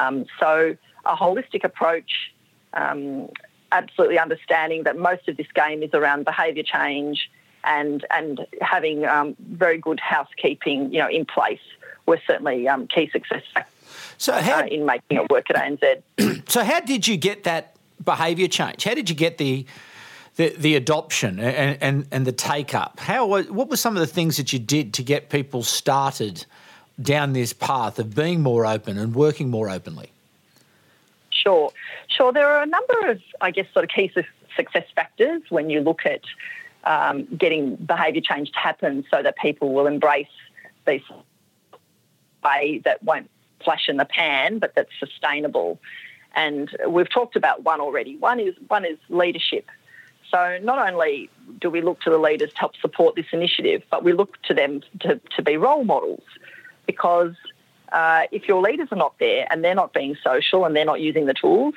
Um, 0.00 0.26
so 0.40 0.76
a 1.04 1.16
holistic 1.16 1.62
approach, 1.62 2.32
um, 2.72 3.28
absolutely 3.70 4.18
understanding 4.18 4.82
that 4.84 4.98
most 4.98 5.28
of 5.28 5.36
this 5.36 5.46
game 5.54 5.82
is 5.82 5.90
around 5.94 6.24
behaviour 6.24 6.62
change 6.64 7.30
and 7.64 8.04
and 8.10 8.46
having 8.60 9.06
um, 9.06 9.36
very 9.38 9.78
good 9.78 10.00
housekeeping, 10.00 10.92
you 10.92 10.98
know, 10.98 11.08
in 11.08 11.24
place 11.24 11.60
were 12.06 12.20
certainly 12.26 12.68
um, 12.68 12.86
key 12.86 13.08
success 13.10 13.42
factors. 13.52 13.72
So 14.18 14.32
how, 14.32 14.60
uh, 14.60 14.66
in 14.66 14.86
making 14.86 15.18
it 15.18 15.30
work 15.30 15.50
at 15.50 15.56
ANZ. 15.56 16.48
so 16.48 16.64
how 16.64 16.80
did 16.80 17.06
you 17.06 17.16
get 17.16 17.44
that 17.44 17.76
behaviour 18.02 18.48
change? 18.48 18.84
How 18.84 18.94
did 18.94 19.08
you 19.08 19.16
get 19.16 19.38
the 19.38 19.66
the, 20.36 20.48
the 20.58 20.74
adoption 20.74 21.38
and, 21.38 21.78
and, 21.80 22.08
and 22.10 22.26
the 22.26 22.32
take 22.32 22.74
up? 22.74 22.98
How 22.98 23.26
what 23.26 23.68
were 23.68 23.76
some 23.76 23.96
of 23.96 24.00
the 24.00 24.06
things 24.06 24.36
that 24.36 24.52
you 24.52 24.58
did 24.58 24.94
to 24.94 25.02
get 25.02 25.30
people 25.30 25.62
started 25.62 26.44
down 27.00 27.32
this 27.32 27.52
path 27.52 27.98
of 27.98 28.14
being 28.14 28.42
more 28.42 28.66
open 28.66 28.98
and 28.98 29.14
working 29.14 29.50
more 29.50 29.70
openly? 29.70 30.10
Sure, 31.30 31.72
sure. 32.08 32.32
There 32.32 32.48
are 32.48 32.62
a 32.62 32.66
number 32.66 33.10
of, 33.10 33.20
I 33.40 33.50
guess, 33.50 33.66
sort 33.72 33.84
of 33.84 33.90
key 33.90 34.10
success 34.56 34.86
factors 34.94 35.42
when 35.50 35.70
you 35.70 35.80
look 35.80 36.06
at 36.06 36.22
um, 36.84 37.26
getting 37.36 37.76
behaviour 37.76 38.20
change 38.20 38.50
to 38.52 38.58
happen, 38.58 39.04
so 39.10 39.22
that 39.22 39.36
people 39.36 39.72
will 39.72 39.86
embrace 39.86 40.26
these 40.86 41.02
way 42.44 42.80
that 42.84 43.02
won't 43.02 43.30
flash 43.64 43.88
in 43.88 43.96
the 43.96 44.04
pan, 44.04 44.58
but 44.58 44.74
that's 44.74 44.90
sustainable. 44.98 45.80
And 46.34 46.70
we've 46.88 47.08
talked 47.08 47.36
about 47.36 47.62
one 47.62 47.80
already. 47.80 48.16
One 48.16 48.40
is 48.40 48.54
one 48.68 48.84
is 48.84 48.98
leadership. 49.08 49.70
So 50.30 50.58
not 50.62 50.78
only 50.88 51.30
do 51.60 51.70
we 51.70 51.80
look 51.80 52.00
to 52.02 52.10
the 52.10 52.18
leaders 52.18 52.52
to 52.52 52.58
help 52.58 52.76
support 52.76 53.14
this 53.14 53.26
initiative, 53.32 53.82
but 53.90 54.02
we 54.02 54.12
look 54.12 54.40
to 54.42 54.54
them 54.54 54.82
to, 55.00 55.20
to 55.36 55.42
be 55.42 55.56
role 55.56 55.84
models 55.84 56.24
because 56.86 57.34
uh, 57.92 58.22
if 58.32 58.48
your 58.48 58.60
leaders 58.60 58.88
are 58.90 58.98
not 58.98 59.14
there 59.20 59.46
and 59.50 59.62
they're 59.62 59.74
not 59.76 59.92
being 59.92 60.16
social 60.24 60.64
and 60.64 60.74
they're 60.74 60.84
not 60.84 61.00
using 61.00 61.26
the 61.26 61.34
tools, 61.34 61.74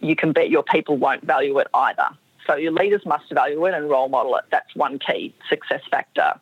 you 0.00 0.14
can 0.14 0.32
bet 0.32 0.50
your 0.50 0.62
people 0.62 0.96
won't 0.96 1.24
value 1.24 1.58
it 1.58 1.66
either. 1.74 2.08
So 2.46 2.54
your 2.54 2.70
leaders 2.70 3.04
must 3.04 3.32
value 3.32 3.64
it 3.66 3.74
and 3.74 3.90
role 3.90 4.08
model 4.08 4.36
it. 4.36 4.44
That's 4.50 4.72
one 4.76 5.00
key 5.00 5.34
success 5.48 5.82
factor. 5.90 6.34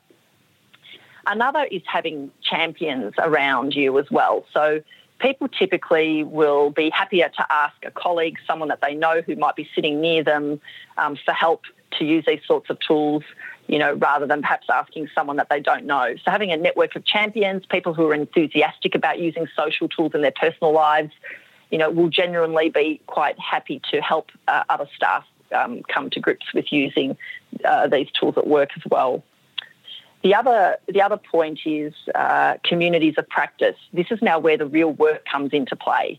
Another 1.26 1.64
is 1.64 1.82
having 1.86 2.30
champions 2.42 3.14
around 3.18 3.74
you 3.74 3.98
as 3.98 4.10
well. 4.10 4.44
So 4.52 4.82
people 5.18 5.48
typically 5.48 6.22
will 6.24 6.70
be 6.70 6.90
happier 6.90 7.28
to 7.28 7.52
ask 7.52 7.74
a 7.84 7.90
colleague, 7.90 8.38
someone 8.46 8.68
that 8.68 8.80
they 8.80 8.94
know 8.94 9.22
who 9.22 9.36
might 9.36 9.56
be 9.56 9.68
sitting 9.74 10.00
near 10.00 10.22
them, 10.22 10.60
um, 10.98 11.16
for 11.24 11.32
help 11.32 11.62
to 11.98 12.04
use 12.04 12.24
these 12.26 12.40
sorts 12.46 12.70
of 12.70 12.78
tools, 12.80 13.22
you 13.66 13.78
know, 13.78 13.94
rather 13.94 14.26
than 14.26 14.42
perhaps 14.42 14.66
asking 14.68 15.08
someone 15.14 15.36
that 15.36 15.48
they 15.48 15.60
don't 15.60 15.86
know. 15.86 16.14
So 16.24 16.30
having 16.30 16.50
a 16.52 16.56
network 16.56 16.96
of 16.96 17.04
champions, 17.04 17.64
people 17.66 17.94
who 17.94 18.06
are 18.10 18.14
enthusiastic 18.14 18.94
about 18.94 19.18
using 19.18 19.46
social 19.56 19.88
tools 19.88 20.12
in 20.14 20.22
their 20.22 20.32
personal 20.32 20.72
lives, 20.72 21.12
you 21.70 21.78
know, 21.78 21.90
will 21.90 22.10
genuinely 22.10 22.68
be 22.68 23.00
quite 23.06 23.38
happy 23.38 23.80
to 23.90 24.00
help 24.00 24.30
uh, 24.48 24.64
other 24.68 24.88
staff 24.94 25.24
um, 25.54 25.82
come 25.84 26.10
to 26.10 26.20
grips 26.20 26.52
with 26.52 26.72
using 26.72 27.16
uh, 27.64 27.86
these 27.86 28.08
tools 28.18 28.34
at 28.36 28.46
work 28.46 28.70
as 28.76 28.82
well. 28.90 29.22
The 30.24 30.34
other, 30.34 30.78
the 30.88 31.02
other 31.02 31.18
point 31.18 31.60
is 31.66 31.92
uh, 32.14 32.54
communities 32.64 33.16
of 33.18 33.28
practice. 33.28 33.76
This 33.92 34.06
is 34.10 34.22
now 34.22 34.38
where 34.38 34.56
the 34.56 34.64
real 34.64 34.90
work 34.90 35.26
comes 35.30 35.52
into 35.52 35.76
play. 35.76 36.18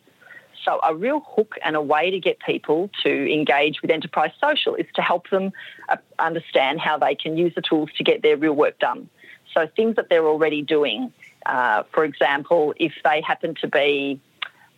So, 0.63 0.79
a 0.88 0.93
real 0.93 1.21
hook 1.21 1.55
and 1.63 1.75
a 1.75 1.81
way 1.81 2.12
to 2.12 2.19
get 2.19 2.38
people 2.39 2.91
to 3.01 3.33
engage 3.33 3.81
with 3.81 3.89
enterprise 3.89 4.31
social 4.39 4.75
is 4.75 4.85
to 4.93 5.01
help 5.01 5.31
them 5.31 5.51
uh, 5.89 5.97
understand 6.19 6.81
how 6.81 7.00
they 7.00 7.15
can 7.15 7.35
use 7.35 7.55
the 7.55 7.63
tools 7.63 7.89
to 7.97 8.03
get 8.03 8.21
their 8.21 8.38
real 8.38 8.53
work 8.53 8.77
done. 8.77 9.09
So, 9.55 9.67
things 9.75 9.95
that 9.95 10.09
they're 10.09 10.27
already 10.27 10.62
doing. 10.62 11.12
Uh, 11.47 11.83
for 11.91 12.05
example, 12.05 12.75
if 12.77 12.93
they 13.03 13.21
happen 13.21 13.55
to 13.62 13.67
be 13.67 14.19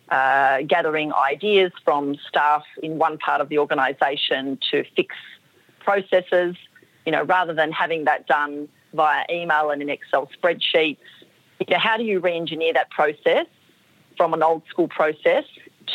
uh, 0.08 0.62
gathering 0.66 1.12
ideas 1.12 1.72
from 1.84 2.16
staff 2.28 2.64
in 2.82 2.96
one 2.96 3.18
part 3.18 3.42
of 3.42 3.50
the 3.50 3.58
organisation 3.58 4.58
to 4.70 4.84
fix 4.96 5.14
processes, 5.80 6.56
you 7.04 7.12
know, 7.12 7.24
rather 7.24 7.52
than 7.52 7.72
having 7.72 8.04
that 8.04 8.26
done 8.26 8.68
via 8.92 9.24
email 9.30 9.70
and 9.70 9.82
in 9.82 9.88
Excel 9.88 10.28
spreadsheets. 10.40 10.98
You 11.60 11.66
know, 11.70 11.78
how 11.78 11.96
do 11.96 12.04
you 12.04 12.20
re-engineer 12.20 12.72
that 12.74 12.90
process 12.90 13.46
from 14.16 14.34
an 14.34 14.42
old 14.42 14.62
school 14.68 14.88
process 14.88 15.44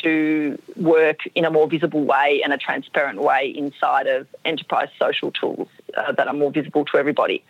to 0.02 0.58
work 0.76 1.20
in 1.36 1.46
a 1.46 1.52
more 1.52 1.68
visible 1.68 2.04
way 2.04 2.42
and 2.44 2.52
a 2.52 2.58
transparent 2.58 3.22
way 3.22 3.54
inside 3.56 4.08
of 4.08 4.28
enterprise 4.44 4.90
social 5.00 5.32
tools 5.32 5.68
uh, 5.96 6.12
that 6.14 6.28
are 6.28 6.34
more 6.34 6.52
visible 6.52 6.86
to 6.86 6.98
everybody? 6.98 7.44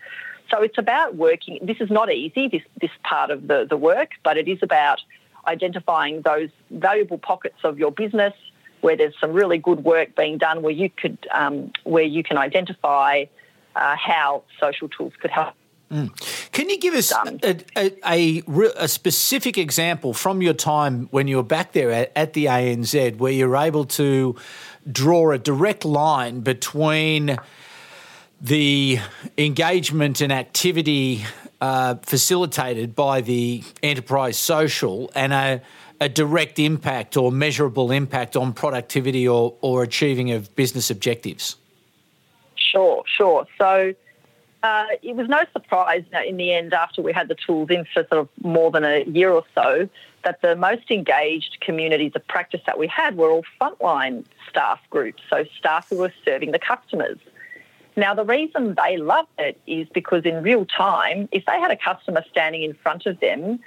So 0.51 0.61
it's 0.61 0.77
about 0.77 1.15
working. 1.15 1.59
This 1.61 1.77
is 1.79 1.89
not 1.89 2.11
easy, 2.11 2.47
this, 2.47 2.61
this 2.79 2.91
part 3.03 3.31
of 3.31 3.47
the, 3.47 3.65
the 3.67 3.77
work, 3.77 4.11
but 4.23 4.37
it 4.37 4.47
is 4.47 4.59
about 4.61 5.01
identifying 5.47 6.21
those 6.21 6.49
valuable 6.69 7.17
pockets 7.17 7.57
of 7.63 7.79
your 7.79 7.91
business 7.91 8.33
where 8.81 8.97
there's 8.97 9.15
some 9.19 9.31
really 9.31 9.57
good 9.57 9.83
work 9.83 10.15
being 10.15 10.37
done, 10.37 10.61
where 10.61 10.73
you 10.73 10.89
could, 10.89 11.17
um, 11.31 11.71
where 11.85 12.03
you 12.03 12.21
can 12.21 12.37
identify 12.37 13.25
uh, 13.75 13.95
how 13.95 14.43
social 14.59 14.89
tools 14.89 15.13
could 15.21 15.31
help. 15.31 15.53
Mm. 15.91 16.51
Can 16.51 16.69
you 16.69 16.79
give 16.79 16.95
us 16.95 17.11
a, 17.11 17.59
a, 17.77 17.91
a, 18.03 18.43
a, 18.77 18.87
specific 18.87 19.59
example 19.59 20.13
from 20.13 20.41
your 20.41 20.53
time 20.53 21.07
when 21.11 21.27
you 21.27 21.37
were 21.37 21.43
back 21.43 21.73
there 21.73 21.91
at, 21.91 22.11
at 22.15 22.33
the 22.33 22.45
ANZ 22.45 23.17
where 23.17 23.31
you're 23.31 23.55
able 23.55 23.85
to 23.85 24.35
draw 24.91 25.31
a 25.31 25.37
direct 25.37 25.85
line 25.85 26.39
between 26.39 27.37
the 28.41 28.97
engagement 29.37 30.19
and 30.19 30.33
activity 30.33 31.23
uh, 31.61 31.95
facilitated 32.01 32.95
by 32.95 33.21
the 33.21 33.63
enterprise 33.83 34.37
social 34.37 35.11
and 35.13 35.31
a, 35.31 35.61
a, 36.01 36.09
direct 36.09 36.59
impact 36.59 37.15
or 37.15 37.31
measurable 37.31 37.91
impact 37.91 38.35
on 38.35 38.51
productivity 38.51 39.27
or, 39.27 39.55
or 39.61 39.83
achieving 39.83 40.31
of 40.31 40.53
business 40.55 40.89
objectives? 40.89 41.55
Sure, 42.73 43.03
sure. 43.05 43.45
So 43.59 43.93
uh, 44.63 44.85
it 45.03 45.15
was 45.15 45.27
no 45.27 45.43
surprise 45.53 46.03
in 46.25 46.37
the 46.37 46.53
end, 46.53 46.73
after 46.73 47.03
we 47.03 47.13
had 47.13 47.27
the 47.27 47.35
tools 47.35 47.69
in 47.69 47.85
for 47.85 48.05
sort 48.07 48.13
of 48.13 48.29
more 48.41 48.71
than 48.71 48.83
a 48.83 49.03
year 49.03 49.29
or 49.31 49.43
so, 49.53 49.87
that 50.23 50.41
the 50.41 50.55
most 50.55 50.89
engaged 50.89 51.57
communities 51.61 52.13
of 52.15 52.25
practice 52.27 52.61
that 52.65 52.79
we 52.79 52.87
had 52.87 53.15
were 53.15 53.29
all 53.29 53.43
frontline 53.61 54.25
staff 54.49 54.79
groups, 54.89 55.21
so 55.29 55.45
staff 55.57 55.87
who 55.89 55.97
were 55.97 56.13
serving 56.25 56.51
the 56.51 56.59
customers. 56.59 57.19
Now, 57.95 58.15
the 58.15 58.25
reason 58.25 58.75
they 58.83 58.97
loved 58.97 59.29
it 59.37 59.59
is 59.67 59.87
because 59.93 60.25
in 60.25 60.41
real 60.41 60.65
time, 60.65 61.29
if 61.31 61.45
they 61.45 61.59
had 61.59 61.69
a 61.69 61.77
customer 61.77 62.23
standing 62.31 62.63
in 62.63 62.73
front 62.73 63.05
of 63.05 63.19
them, 63.19 63.59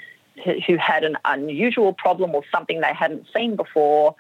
who 0.67 0.77
had 0.77 1.05
an 1.05 1.17
unusual 1.25 1.93
problem 1.93 2.35
or 2.35 2.43
something 2.51 2.81
they 2.81 2.93
hadn't 2.93 3.27
seen 3.35 3.55
before, 3.55 4.17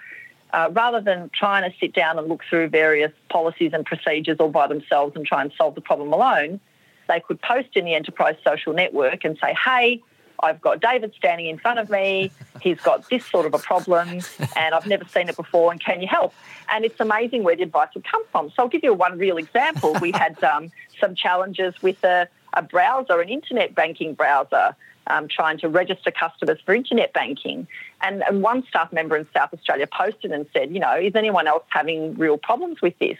uh, 0.53 0.71
rather 0.73 1.00
than 1.00 1.31
trying 1.35 1.69
to 1.71 1.76
sit 1.79 1.93
down 1.93 2.19
and 2.19 2.29
look 2.29 2.43
through 2.49 2.69
various 2.69 3.12
policies 3.29 3.73
and 3.73 3.85
procedures 3.85 4.38
all 4.38 4.49
by 4.49 4.67
themselves 4.67 5.15
and 5.17 5.26
try 5.26 5.43
and 5.43 5.53
solve 5.57 5.75
the 5.75 5.81
problem 5.81 6.12
alone, 6.12 6.61
they 7.09 7.21
could 7.21 7.41
post 7.43 7.69
in 7.75 7.85
the 7.85 7.95
enterprise 7.95 8.37
social 8.45 8.73
network 8.73 9.25
and 9.25 9.38
say, 9.41 9.55
hey, 9.65 10.03
I've 10.43 10.61
got 10.61 10.81
David 10.81 11.12
standing 11.17 11.47
in 11.47 11.59
front 11.59 11.79
of 11.79 11.91
me. 11.91 12.31
He's 12.61 12.81
got 12.81 13.09
this 13.09 13.25
sort 13.26 13.47
of 13.47 13.55
a 13.55 13.59
problem, 13.59 14.21
and 14.57 14.75
I've 14.75 14.87
never 14.87 15.05
seen 15.05 15.29
it 15.29 15.37
before. 15.37 15.73
And 15.73 15.81
can 15.81 16.00
you 16.00 16.09
help? 16.09 16.35
And 16.71 16.85
it's 16.85 17.00
amazing 17.00 17.43
where 17.43 17.57
the 17.57 17.62
advice 17.62 17.88
would 17.95 18.05
come 18.05 18.23
from. 18.31 18.50
So 18.50 18.55
I'll 18.59 18.69
give 18.69 18.85
you 18.85 18.93
one 18.93 19.19
real 19.19 19.38
example. 19.38 19.97
We 20.00 20.12
had 20.12 20.43
um, 20.45 20.71
some 21.00 21.15
challenges 21.15 21.75
with 21.83 22.03
a, 22.05 22.29
a, 22.53 22.62
browser, 22.62 23.21
an 23.21 23.29
internet 23.29 23.75
banking 23.75 24.15
browser, 24.15 24.76
um, 25.09 25.29
trying 25.29 25.59
to 25.59 25.69
register 25.69 26.11
customers 26.11 26.59
for 26.65 26.75
internet 26.75 27.13
banking. 27.13 27.67
And, 28.01 28.23
and 28.23 28.43
one 28.43 28.65
staff 28.69 28.93
member 28.93 29.17
in 29.17 29.27
South 29.35 29.53
Australia 29.53 29.87
posted 29.87 30.33
and 30.33 30.47
said, 30.53 30.73
you 30.73 30.81
know, 30.81 30.97
is 30.97 31.15
anyone 31.15 31.47
else 31.47 31.65
having 31.69 32.15
real 32.17 32.39
problems 32.39 32.81
with 32.81 32.99
this? 32.99 33.19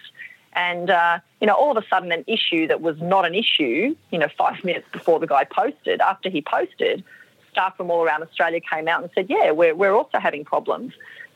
And, 0.55 0.89
uh, 0.91 1.19
you 1.41 1.47
know, 1.47 1.55
all 1.55 1.77
of 1.77 1.83
a 1.83 1.87
sudden, 1.89 2.11
an 2.13 2.25
issue 2.27 2.67
that 2.69 2.81
was 2.81 2.97
not 3.01 3.27
an 3.27 3.35
issue, 3.35 3.95
you 4.11 4.19
know, 4.19 4.29
five 4.37 4.65
minutes 4.65 4.87
before 4.93 5.21
the 5.21 5.27
guy 5.27 5.45
posted, 5.45 6.01
after 6.01 6.31
he 6.31 6.43
posted, 6.43 7.05
staff 7.51 7.77
from 7.77 7.91
all 7.91 8.03
around 8.03 8.23
Australia 8.23 8.61
came 8.61 8.89
out 8.89 9.03
and 9.03 9.11
said, 9.15 9.27
yeah, 9.29 9.51
we're, 9.51 9.75
we're 9.75 9.95
also 9.95 10.19
having 10.19 10.45
problems. 10.45 10.93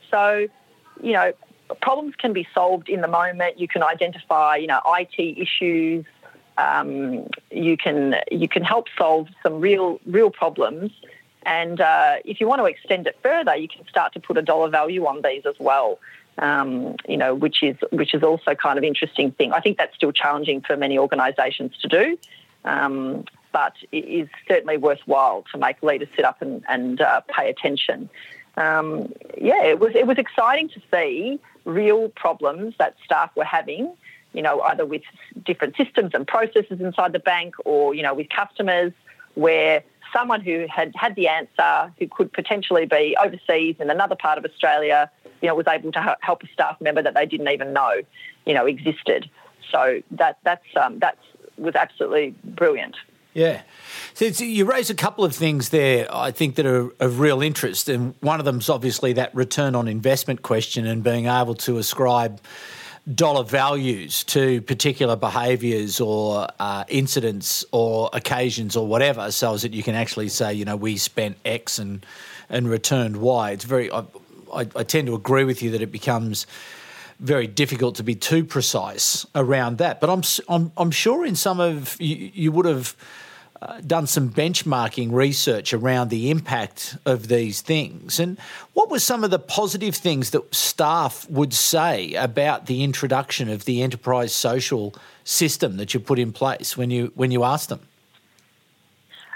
So, 0.09 0.47
you 1.01 1.13
know, 1.13 1.33
problems 1.81 2.15
can 2.15 2.33
be 2.33 2.47
solved 2.53 2.89
in 2.89 3.01
the 3.01 3.07
moment. 3.07 3.59
You 3.59 3.67
can 3.67 3.83
identify, 3.83 4.57
you 4.57 4.67
know, 4.67 4.81
IT 4.85 5.37
issues. 5.37 6.05
Um, 6.57 7.27
you 7.49 7.77
can 7.77 8.15
you 8.31 8.47
can 8.47 8.63
help 8.63 8.87
solve 8.97 9.27
some 9.43 9.59
real 9.59 9.99
real 10.05 10.29
problems. 10.29 10.91
And 11.43 11.81
uh, 11.81 12.17
if 12.23 12.39
you 12.39 12.47
want 12.47 12.59
to 12.61 12.65
extend 12.65 13.07
it 13.07 13.17
further, 13.23 13.55
you 13.55 13.67
can 13.67 13.87
start 13.87 14.13
to 14.13 14.19
put 14.19 14.37
a 14.37 14.43
dollar 14.43 14.69
value 14.69 15.07
on 15.07 15.23
these 15.23 15.43
as 15.47 15.55
well 15.59 15.97
um, 16.37 16.95
you 17.07 17.17
know, 17.17 17.35
which 17.35 17.63
is 17.63 17.75
which 17.91 18.13
is 18.13 18.23
also 18.23 18.55
kind 18.55 18.77
of 18.77 18.83
interesting 18.83 19.31
thing. 19.31 19.53
I 19.53 19.59
think 19.59 19.77
that's 19.77 19.95
still 19.95 20.11
challenging 20.11 20.61
for 20.61 20.77
many 20.77 20.97
organisations 20.97 21.77
to 21.81 21.87
do, 21.87 22.17
um, 22.65 23.25
but 23.51 23.73
it 23.91 24.05
is 24.05 24.29
certainly 24.47 24.77
worthwhile 24.77 25.45
to 25.51 25.57
make 25.57 25.81
leaders 25.83 26.09
sit 26.15 26.25
up 26.25 26.41
and, 26.41 26.63
and 26.67 27.01
uh, 27.01 27.21
pay 27.21 27.49
attention. 27.49 28.09
Um, 28.57 29.13
yeah, 29.39 29.63
it 29.63 29.79
was 29.79 29.95
it 29.95 30.07
was 30.07 30.17
exciting 30.17 30.69
to 30.69 30.81
see 30.91 31.39
real 31.65 32.09
problems 32.09 32.75
that 32.79 32.95
staff 33.05 33.31
were 33.35 33.45
having. 33.45 33.91
You 34.33 34.41
know, 34.41 34.61
either 34.61 34.85
with 34.85 35.03
different 35.45 35.75
systems 35.75 36.11
and 36.13 36.27
processes 36.27 36.79
inside 36.79 37.13
the 37.13 37.19
bank, 37.19 37.55
or 37.65 37.93
you 37.93 38.03
know, 38.03 38.13
with 38.13 38.29
customers 38.29 38.93
where 39.35 39.83
someone 40.13 40.41
who 40.41 40.65
had 40.69 40.93
had 40.95 41.15
the 41.15 41.27
answer, 41.27 41.93
who 41.99 42.07
could 42.07 42.31
potentially 42.33 42.85
be 42.85 43.15
overseas 43.23 43.75
in 43.79 43.89
another 43.89 44.15
part 44.15 44.37
of 44.37 44.45
Australia, 44.45 45.09
you 45.41 45.47
know, 45.47 45.55
was 45.55 45.67
able 45.67 45.91
to 45.91 46.17
help 46.21 46.43
a 46.43 46.47
staff 46.47 46.79
member 46.81 47.01
that 47.01 47.13
they 47.13 47.25
didn't 47.25 47.47
even 47.47 47.73
know, 47.73 48.01
you 48.45 48.53
know, 48.53 48.65
existed. 48.65 49.29
So 49.71 50.01
that 50.11 50.37
that's 50.43 50.65
um, 50.75 50.99
that 50.99 51.17
was 51.57 51.75
absolutely 51.75 52.35
brilliant. 52.43 52.95
Yeah. 53.33 53.61
So 54.13 54.25
you 54.25 54.65
raise 54.65 54.89
a 54.89 54.95
couple 54.95 55.23
of 55.23 55.33
things 55.33 55.69
there, 55.69 56.13
I 56.13 56.31
think, 56.31 56.55
that 56.55 56.65
are 56.65 56.93
of 56.99 57.19
real 57.19 57.41
interest. 57.41 57.87
And 57.87 58.13
one 58.19 58.39
of 58.39 58.45
them 58.45 58.57
is 58.57 58.69
obviously 58.69 59.13
that 59.13 59.33
return 59.33 59.73
on 59.73 59.87
investment 59.87 60.41
question 60.41 60.85
and 60.85 61.01
being 61.01 61.27
able 61.27 61.55
to 61.55 61.77
ascribe 61.77 62.41
dollar 63.15 63.43
values 63.43 64.23
to 64.23 64.61
particular 64.61 65.15
behaviours 65.15 65.99
or 65.99 66.47
uh, 66.59 66.83
incidents 66.87 67.65
or 67.71 68.09
occasions 68.13 68.75
or 68.75 68.85
whatever, 68.87 69.31
so 69.31 69.57
that 69.57 69.73
you 69.73 69.83
can 69.83 69.95
actually 69.95 70.29
say, 70.29 70.53
you 70.53 70.65
know, 70.65 70.75
we 70.75 70.97
spent 70.97 71.37
X 71.43 71.79
and 71.79 72.05
and 72.49 72.69
returned 72.69 73.17
Y. 73.17 73.51
It's 73.51 73.65
very. 73.65 73.91
I, 73.91 74.03
I, 74.53 74.67
I 74.75 74.83
tend 74.83 75.07
to 75.07 75.15
agree 75.15 75.45
with 75.45 75.63
you 75.63 75.71
that 75.71 75.81
it 75.81 75.91
becomes 75.91 76.45
very 77.19 77.47
difficult 77.47 77.95
to 77.95 78.03
be 78.03 78.15
too 78.15 78.43
precise 78.43 79.25
around 79.33 79.77
that. 79.77 79.99
But 80.01 80.09
I'm 80.09 80.23
I'm, 80.47 80.71
I'm 80.77 80.91
sure 80.91 81.25
in 81.25 81.35
some 81.35 81.59
of 81.59 81.95
you, 81.99 82.31
you 82.33 82.51
would 82.51 82.65
have 82.65 82.95
uh, 83.61 83.79
done 83.81 84.07
some 84.07 84.27
benchmarking 84.27 85.11
research 85.11 85.71
around 85.71 86.09
the 86.09 86.31
impact 86.31 86.97
of 87.05 87.27
these 87.27 87.61
things. 87.61 88.19
And 88.19 88.39
what 88.73 88.89
were 88.89 88.99
some 88.99 89.23
of 89.23 89.29
the 89.29 89.37
positive 89.37 89.95
things 89.95 90.31
that 90.31 90.53
staff 90.53 91.29
would 91.29 91.53
say 91.53 92.13
about 92.15 92.65
the 92.65 92.83
introduction 92.83 93.49
of 93.49 93.65
the 93.65 93.83
enterprise 93.83 94.33
social 94.33 94.95
system 95.25 95.77
that 95.77 95.93
you 95.93 95.99
put 95.99 96.17
in 96.17 96.33
place 96.33 96.75
when 96.75 96.89
you 96.89 97.11
when 97.13 97.29
you 97.29 97.43
asked 97.43 97.69
them? 97.69 97.81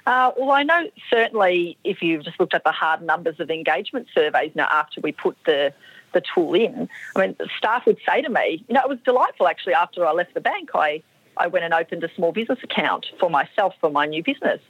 Uh, 0.08 0.32
well, 0.38 0.52
I 0.52 0.64
know 0.64 0.90
certainly 1.10 1.78
if 1.84 2.02
you've 2.02 2.24
just 2.24 2.40
looked 2.40 2.56
at 2.56 2.64
the 2.64 2.72
hard 2.72 3.04
numbers 3.04 3.40
of 3.40 3.52
engagement 3.52 4.08
surveys 4.14 4.52
now 4.56 4.68
after 4.72 5.02
we 5.02 5.12
put 5.12 5.38
the 5.46 5.72
the 6.14 6.22
tool 6.34 6.56
in, 6.56 6.90
I 7.16 7.28
mean, 7.28 7.36
staff 7.58 7.86
would 7.86 8.00
say 8.08 8.22
to 8.22 8.30
me, 8.30 8.64
you 8.68 8.74
know, 8.74 8.82
it 8.82 8.90
was 8.90 9.00
delightful 9.06 9.48
actually 9.48 9.74
after 9.74 10.04
I 10.04 10.14
left 10.14 10.34
the 10.34 10.42
bank. 10.42 10.70
I 10.74 11.04
I 11.38 11.48
went 11.48 11.65
and 11.65 11.74
opened 11.74 12.04
a 12.04 12.13
small 12.15 12.32
business 12.32 12.60
account 12.63 13.08
for 13.19 13.30
myself 13.30 13.74
for 13.80 13.89
my 13.89 14.06
new 14.06 14.24
business. 14.24 14.62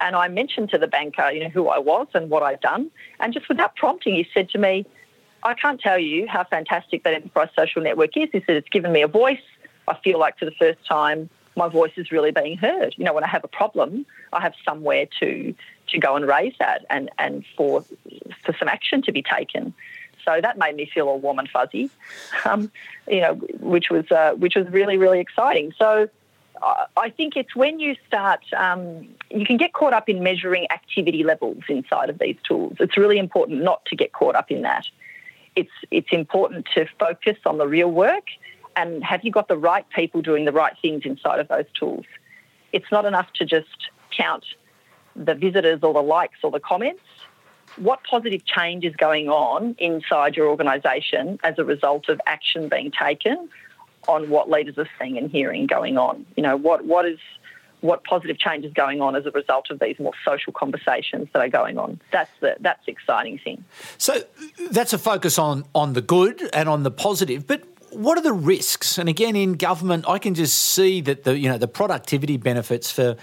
And 0.00 0.16
I 0.16 0.28
mentioned 0.28 0.70
to 0.70 0.78
the 0.78 0.86
banker, 0.86 1.30
you 1.30 1.44
know, 1.44 1.48
who 1.48 1.68
I 1.68 1.78
was 1.78 2.08
and 2.14 2.28
what 2.28 2.42
I'd 2.42 2.60
done. 2.60 2.90
And 3.20 3.32
just 3.32 3.48
without 3.48 3.76
prompting, 3.76 4.14
he 4.14 4.26
said 4.34 4.48
to 4.50 4.58
me, 4.58 4.86
I 5.42 5.54
can't 5.54 5.80
tell 5.80 5.98
you 5.98 6.26
how 6.26 6.44
fantastic 6.44 7.04
that 7.04 7.14
enterprise 7.14 7.50
social 7.54 7.82
network 7.82 8.16
is. 8.16 8.28
He 8.32 8.42
said, 8.46 8.56
it's 8.56 8.68
given 8.68 8.92
me 8.92 9.02
a 9.02 9.08
voice. 9.08 9.42
I 9.86 9.96
feel 10.02 10.18
like 10.18 10.38
for 10.38 10.46
the 10.46 10.54
first 10.58 10.84
time, 10.88 11.28
my 11.56 11.68
voice 11.68 11.92
is 11.96 12.10
really 12.10 12.30
being 12.30 12.56
heard. 12.56 12.94
You 12.96 13.04
know, 13.04 13.12
when 13.12 13.24
I 13.24 13.28
have 13.28 13.44
a 13.44 13.48
problem, 13.48 14.06
I 14.32 14.40
have 14.40 14.54
somewhere 14.64 15.06
to 15.20 15.54
to 15.88 15.98
go 15.98 16.16
and 16.16 16.26
raise 16.26 16.54
that 16.58 16.84
and, 16.90 17.10
and 17.18 17.44
for 17.56 17.84
for 18.44 18.56
some 18.58 18.68
action 18.68 19.02
to 19.02 19.12
be 19.12 19.22
taken. 19.22 19.74
So 20.24 20.40
that 20.40 20.58
made 20.58 20.76
me 20.76 20.90
feel 20.92 21.08
all 21.08 21.18
warm 21.18 21.38
and 21.38 21.48
fuzzy, 21.48 21.90
um, 22.44 22.70
you 23.08 23.20
know, 23.20 23.34
which 23.60 23.90
was 23.90 24.10
uh, 24.10 24.32
which 24.36 24.54
was 24.56 24.68
really 24.70 24.96
really 24.96 25.20
exciting. 25.20 25.72
So 25.78 26.08
uh, 26.62 26.86
I 26.96 27.10
think 27.10 27.36
it's 27.36 27.54
when 27.54 27.80
you 27.80 27.96
start, 28.06 28.40
um, 28.56 29.08
you 29.30 29.44
can 29.44 29.56
get 29.56 29.72
caught 29.72 29.92
up 29.92 30.08
in 30.08 30.22
measuring 30.22 30.70
activity 30.70 31.24
levels 31.24 31.62
inside 31.68 32.10
of 32.10 32.18
these 32.18 32.36
tools. 32.46 32.76
It's 32.80 32.96
really 32.96 33.18
important 33.18 33.62
not 33.62 33.84
to 33.86 33.96
get 33.96 34.12
caught 34.12 34.36
up 34.36 34.50
in 34.50 34.62
that. 34.62 34.86
It's 35.56 35.72
it's 35.90 36.08
important 36.10 36.66
to 36.74 36.86
focus 36.98 37.38
on 37.46 37.58
the 37.58 37.66
real 37.66 37.90
work 37.90 38.24
and 38.76 39.04
have 39.04 39.24
you 39.24 39.30
got 39.30 39.48
the 39.48 39.56
right 39.56 39.88
people 39.90 40.20
doing 40.20 40.44
the 40.44 40.52
right 40.52 40.74
things 40.80 41.02
inside 41.04 41.38
of 41.38 41.48
those 41.48 41.66
tools. 41.78 42.06
It's 42.72 42.90
not 42.90 43.04
enough 43.04 43.32
to 43.34 43.44
just 43.44 43.90
count 44.10 44.44
the 45.14 45.34
visitors 45.34 45.80
or 45.82 45.94
the 45.94 46.02
likes 46.02 46.38
or 46.42 46.50
the 46.50 46.60
comments 46.60 47.02
what 47.76 48.02
positive 48.04 48.44
change 48.44 48.84
is 48.84 48.94
going 48.96 49.28
on 49.28 49.74
inside 49.78 50.36
your 50.36 50.48
organisation 50.48 51.38
as 51.42 51.58
a 51.58 51.64
result 51.64 52.08
of 52.08 52.20
action 52.26 52.68
being 52.68 52.90
taken 52.90 53.48
on 54.08 54.28
what 54.28 54.50
leaders 54.50 54.76
are 54.78 54.88
seeing 54.98 55.18
and 55.18 55.30
hearing 55.30 55.66
going 55.66 55.96
on. 55.96 56.26
You 56.36 56.42
know, 56.42 56.56
what 56.56 56.84
what 56.84 57.06
is 57.06 57.18
what 57.80 58.02
positive 58.04 58.38
change 58.38 58.64
is 58.64 58.72
going 58.72 59.02
on 59.02 59.14
as 59.14 59.26
a 59.26 59.30
result 59.30 59.70
of 59.70 59.78
these 59.78 59.98
more 59.98 60.14
social 60.24 60.54
conversations 60.54 61.28
that 61.34 61.40
are 61.40 61.48
going 61.48 61.78
on. 61.78 62.00
That's 62.10 62.30
the 62.40 62.56
that's 62.60 62.84
the 62.86 62.92
exciting 62.92 63.38
thing. 63.38 63.64
So 63.98 64.22
that's 64.70 64.92
a 64.92 64.98
focus 64.98 65.38
on 65.38 65.64
on 65.74 65.92
the 65.92 66.02
good 66.02 66.48
and 66.52 66.68
on 66.68 66.82
the 66.82 66.90
positive, 66.90 67.46
but 67.46 67.62
what 67.90 68.18
are 68.18 68.22
the 68.22 68.32
risks? 68.32 68.98
And 68.98 69.08
again, 69.08 69.36
in 69.36 69.52
government, 69.52 70.04
I 70.08 70.18
can 70.18 70.34
just 70.34 70.58
see 70.58 71.00
that 71.02 71.24
the 71.24 71.38
you 71.38 71.48
know 71.48 71.58
the 71.58 71.68
productivity 71.68 72.36
benefits 72.36 72.90
for 72.90 73.16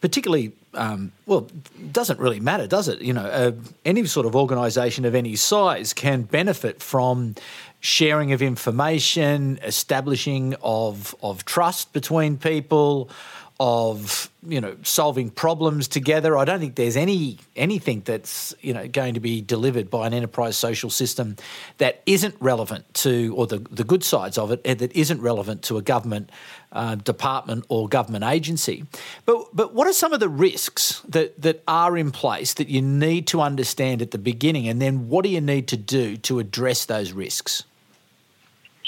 particularly 0.00 0.52
um, 0.76 1.12
well, 1.26 1.48
doesn't 1.92 2.18
really 2.18 2.40
matter, 2.40 2.66
does 2.66 2.88
it? 2.88 3.00
You 3.00 3.12
know, 3.12 3.24
uh, 3.24 3.52
any 3.84 4.04
sort 4.06 4.26
of 4.26 4.36
organisation 4.36 5.04
of 5.04 5.14
any 5.14 5.36
size 5.36 5.92
can 5.92 6.22
benefit 6.22 6.82
from 6.82 7.34
sharing 7.80 8.32
of 8.32 8.42
information, 8.42 9.58
establishing 9.62 10.54
of 10.62 11.14
of 11.22 11.44
trust 11.44 11.92
between 11.92 12.36
people, 12.36 13.10
of 13.58 14.30
you 14.46 14.60
know 14.60 14.76
solving 14.82 15.30
problems 15.30 15.88
together. 15.88 16.36
I 16.36 16.44
don't 16.44 16.60
think 16.60 16.74
there's 16.74 16.96
any 16.96 17.38
anything 17.54 18.02
that's 18.04 18.54
you 18.60 18.74
know 18.74 18.86
going 18.86 19.14
to 19.14 19.20
be 19.20 19.40
delivered 19.40 19.88
by 19.88 20.06
an 20.06 20.12
enterprise 20.14 20.56
social 20.56 20.90
system 20.90 21.36
that 21.78 22.02
isn't 22.06 22.34
relevant 22.40 22.92
to 22.94 23.34
or 23.36 23.46
the 23.46 23.58
the 23.70 23.84
good 23.84 24.04
sides 24.04 24.36
of 24.36 24.52
it 24.52 24.62
that 24.64 24.94
isn't 24.94 25.20
relevant 25.20 25.62
to 25.62 25.78
a 25.78 25.82
government 25.82 26.30
uh, 26.72 26.96
department 26.96 27.64
or 27.68 27.88
government 27.88 28.24
agency. 28.24 28.84
But 29.24 29.48
but 29.54 29.72
what 29.72 29.86
are 29.86 29.94
some 29.94 30.12
of 30.12 30.20
the 30.20 30.28
risks 30.28 31.00
that 31.08 31.40
that 31.40 31.62
are 31.66 31.96
in 31.96 32.10
place 32.10 32.54
that 32.54 32.68
you 32.68 32.82
need 32.82 33.26
to 33.28 33.40
understand 33.40 34.02
at 34.02 34.10
the 34.10 34.18
beginning, 34.18 34.68
and 34.68 34.82
then 34.82 35.08
what 35.08 35.24
do 35.24 35.30
you 35.30 35.40
need 35.40 35.68
to 35.68 35.76
do 35.76 36.16
to 36.18 36.38
address 36.38 36.84
those 36.84 37.12
risks? 37.12 37.64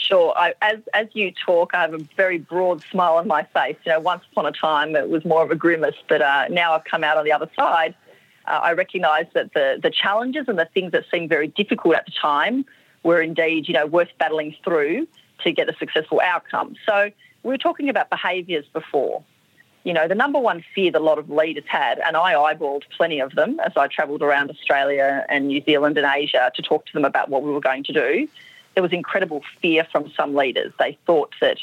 Sure. 0.09 0.33
I, 0.45 0.55
as 0.63 0.79
as 0.95 1.07
you 1.13 1.33
talk, 1.33 1.75
I 1.75 1.83
have 1.83 1.93
a 1.93 2.05
very 2.17 2.39
broad 2.39 2.83
smile 2.91 3.17
on 3.21 3.27
my 3.37 3.43
face. 3.57 3.77
You 3.85 3.93
know, 3.93 4.01
once 4.01 4.23
upon 4.33 4.47
a 4.47 4.53
time 4.53 4.97
it 4.97 5.11
was 5.11 5.23
more 5.33 5.43
of 5.47 5.51
a 5.51 5.55
grimace, 5.65 6.01
but 6.09 6.21
uh, 6.23 6.45
now 6.49 6.69
I've 6.75 6.85
come 6.93 7.03
out 7.09 7.17
on 7.19 7.25
the 7.29 7.33
other 7.39 7.51
side. 7.55 7.93
Uh, 8.47 8.61
I 8.69 8.71
recognise 8.73 9.27
that 9.35 9.53
the 9.53 9.79
the 9.87 9.91
challenges 9.91 10.45
and 10.49 10.59
the 10.59 10.69
things 10.77 10.93
that 10.93 11.05
seemed 11.13 11.29
very 11.29 11.49
difficult 11.49 11.95
at 12.01 12.07
the 12.07 12.13
time 12.31 12.65
were 13.03 13.21
indeed, 13.21 13.69
you 13.69 13.75
know, 13.75 13.87
worth 13.87 14.13
battling 14.19 14.57
through 14.65 15.07
to 15.45 15.53
get 15.53 15.69
a 15.69 15.77
successful 15.77 16.21
outcome. 16.33 16.75
So 16.87 16.97
we 17.43 17.51
were 17.55 17.59
talking 17.69 17.89
about 17.91 18.09
behaviours 18.09 18.67
before. 18.81 19.23
you 19.89 19.95
know, 19.95 20.07
the 20.09 20.15
number 20.15 20.39
one 20.39 20.63
fear 20.75 20.91
that 20.91 21.01
a 21.01 21.05
lot 21.05 21.19
of 21.19 21.31
leaders 21.31 21.65
had, 21.67 21.99
and 22.01 22.17
I 22.17 22.35
eyeballed 22.35 22.83
plenty 22.97 23.21
of 23.21 23.35
them 23.35 23.59
as 23.61 23.73
I 23.77 23.87
travelled 23.89 24.23
around 24.23 24.51
Australia 24.51 25.25
and 25.29 25.49
New 25.49 25.63
Zealand 25.65 25.97
and 25.97 26.07
Asia 26.07 26.51
to 26.57 26.63
talk 26.63 26.87
to 26.87 26.93
them 26.93 27.05
about 27.05 27.29
what 27.29 27.43
we 27.43 27.51
were 27.51 27.61
going 27.61 27.85
to 27.85 27.93
do, 27.93 28.29
there 28.79 28.83
was 28.85 28.93
incredible 28.93 29.43
fear 29.61 29.85
from 29.91 30.09
some 30.17 30.37
leaders. 30.37 30.73
They 30.79 30.97
thought 31.05 31.35
that 31.41 31.59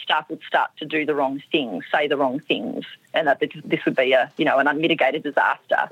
staff 0.00 0.30
would 0.30 0.38
start 0.46 0.70
to 0.76 0.84
do 0.84 1.04
the 1.04 1.16
wrong 1.16 1.42
things, 1.50 1.84
say 1.92 2.06
the 2.06 2.16
wrong 2.16 2.38
things, 2.38 2.84
and 3.12 3.26
that 3.26 3.40
this 3.40 3.84
would 3.84 3.96
be 3.96 4.12
a, 4.12 4.30
you 4.36 4.44
know, 4.44 4.60
an 4.60 4.68
unmitigated 4.68 5.24
disaster. 5.24 5.90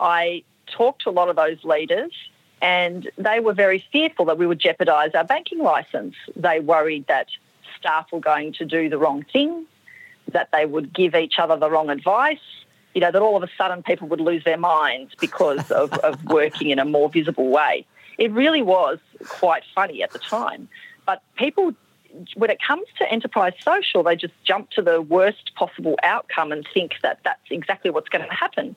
I 0.00 0.42
talked 0.66 1.02
to 1.02 1.10
a 1.10 1.12
lot 1.12 1.28
of 1.28 1.36
those 1.36 1.62
leaders 1.62 2.10
and 2.60 3.08
they 3.18 3.38
were 3.38 3.52
very 3.52 3.84
fearful 3.92 4.24
that 4.24 4.36
we 4.36 4.48
would 4.48 4.58
jeopardise 4.58 5.14
our 5.14 5.22
banking 5.22 5.60
licence. 5.60 6.16
They 6.34 6.58
worried 6.58 7.06
that 7.06 7.28
staff 7.78 8.10
were 8.10 8.18
going 8.18 8.52
to 8.54 8.64
do 8.64 8.88
the 8.88 8.98
wrong 8.98 9.24
thing, 9.32 9.64
that 10.32 10.48
they 10.50 10.66
would 10.66 10.92
give 10.92 11.14
each 11.14 11.38
other 11.38 11.56
the 11.56 11.70
wrong 11.70 11.88
advice, 11.88 12.38
you 12.94 13.00
know, 13.00 13.12
that 13.12 13.22
all 13.22 13.36
of 13.36 13.44
a 13.44 13.50
sudden 13.56 13.84
people 13.84 14.08
would 14.08 14.20
lose 14.20 14.42
their 14.42 14.58
minds 14.58 15.14
because 15.20 15.70
of, 15.70 15.92
of 15.98 16.24
working 16.24 16.70
in 16.70 16.80
a 16.80 16.84
more 16.84 17.08
visible 17.08 17.48
way. 17.48 17.86
It 18.18 18.32
really 18.32 18.62
was 18.62 18.98
quite 19.26 19.62
funny 19.74 20.02
at 20.02 20.12
the 20.12 20.18
time. 20.18 20.68
But 21.06 21.22
people, 21.36 21.74
when 22.34 22.50
it 22.50 22.58
comes 22.66 22.86
to 22.98 23.10
enterprise 23.10 23.52
social, 23.62 24.02
they 24.02 24.16
just 24.16 24.34
jump 24.44 24.70
to 24.70 24.82
the 24.82 25.00
worst 25.02 25.54
possible 25.54 25.96
outcome 26.02 26.52
and 26.52 26.66
think 26.72 26.94
that 27.02 27.20
that's 27.24 27.50
exactly 27.50 27.90
what's 27.90 28.08
going 28.08 28.26
to 28.26 28.34
happen. 28.34 28.76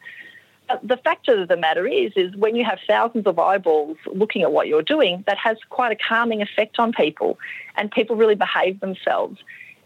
But 0.68 0.86
the 0.86 0.98
fact 0.98 1.30
of 1.30 1.48
the 1.48 1.56
matter 1.56 1.88
is, 1.88 2.12
is 2.16 2.36
when 2.36 2.56
you 2.56 2.66
have 2.66 2.80
thousands 2.86 3.26
of 3.26 3.40
eyeballs 3.40 3.98
looking 4.08 4.42
at 4.42 4.52
what 4.52 4.68
you're 4.68 4.82
doing, 4.82 5.24
that 5.26 5.38
has 5.38 5.58
quite 5.70 5.94
a 5.94 5.96
calming 5.96 6.42
effect 6.42 6.78
on 6.78 6.92
people, 6.92 7.40
and 7.78 7.90
people 7.90 8.16
really 8.18 8.36
behave 8.36 8.82
themselves. 8.82 9.40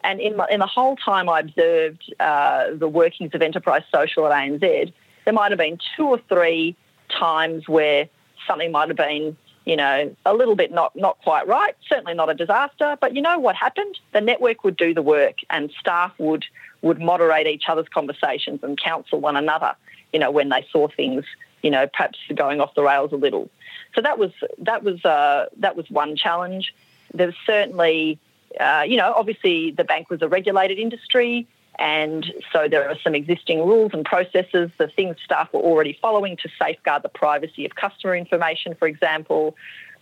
And 0.04 0.20
in, 0.20 0.36
my, 0.36 0.48
in 0.50 0.60
the 0.60 0.68
whole 0.68 0.96
time 0.96 1.30
I 1.30 1.42
observed 1.42 2.14
uh, 2.20 2.72
the 2.74 2.88
workings 2.88 3.36
of 3.36 3.44
enterprise 3.44 3.84
social 3.94 4.26
at 4.26 4.32
ANZ, 4.32 4.92
there 5.26 5.34
might 5.34 5.52
have 5.52 5.60
been 5.60 5.78
two 5.96 6.08
or 6.08 6.20
three 6.28 6.76
times 7.10 7.68
where 7.68 8.10
something 8.48 8.72
might 8.72 8.90
have 8.90 8.98
been, 8.98 9.38
you 9.66 9.76
know, 9.76 10.16
a 10.26 10.34
little 10.34 10.56
bit 10.56 10.72
not 10.72 10.96
not 10.96 11.20
quite 11.24 11.48
right. 11.48 11.76
Certainly 11.88 12.16
not 12.16 12.30
a 12.30 12.34
disaster, 12.34 12.98
but 13.00 13.16
you 13.16 13.22
know 13.22 13.40
what 13.40 13.56
happened? 13.56 14.00
The 14.12 14.22
network 14.22 14.64
would 14.64 14.78
do 14.78 14.94
the 14.94 15.02
work, 15.02 15.40
and 15.50 15.72
staff 15.80 16.14
would 16.18 16.46
would 16.82 17.00
moderate 17.00 17.48
each 17.48 17.66
other's 17.68 17.88
conversations 17.90 18.64
and 18.64 18.80
counsel 18.80 19.20
one 19.20 19.36
another 19.36 19.76
you 20.14 20.20
know, 20.20 20.32
when 20.32 20.50
they 20.50 20.66
saw 20.72 20.88
things, 20.88 21.26
you 21.62 21.72
know, 21.72 21.88
perhaps 21.88 22.20
going 22.36 22.62
off 22.62 22.74
the 22.76 22.84
rails 22.84 23.12
a 23.12 23.16
little. 23.16 23.50
So 23.96 24.02
that 24.02 24.18
was 24.18 24.32
that 24.60 24.84
was 24.84 25.04
uh, 25.06 25.48
that 25.58 25.76
was 25.76 25.90
one 25.90 26.16
challenge. 26.16 26.74
There's 27.14 27.36
certainly, 27.46 28.20
uh, 28.60 28.86
you 28.88 28.98
know, 28.98 29.14
obviously 29.16 29.72
the 29.72 29.84
bank 29.84 30.10
was 30.10 30.22
a 30.22 30.28
regulated 30.28 30.80
industry, 30.80 31.48
and 31.80 32.32
so 32.52 32.68
there 32.70 32.90
are 32.90 32.98
some 33.04 33.16
existing 33.16 33.60
rules 33.60 33.92
and 33.94 34.06
processes, 34.06 34.72
the 34.78 34.88
things 34.88 35.18
staff 35.24 35.52
were 35.54 35.62
already 35.62 35.98
following 36.02 36.38
to 36.38 36.50
safeguard 36.62 37.04
the 37.04 37.10
privacy 37.10 37.66
of 37.66 37.76
customer 37.76 38.16
information, 38.16 38.76
for 38.76 38.88
example. 38.88 39.56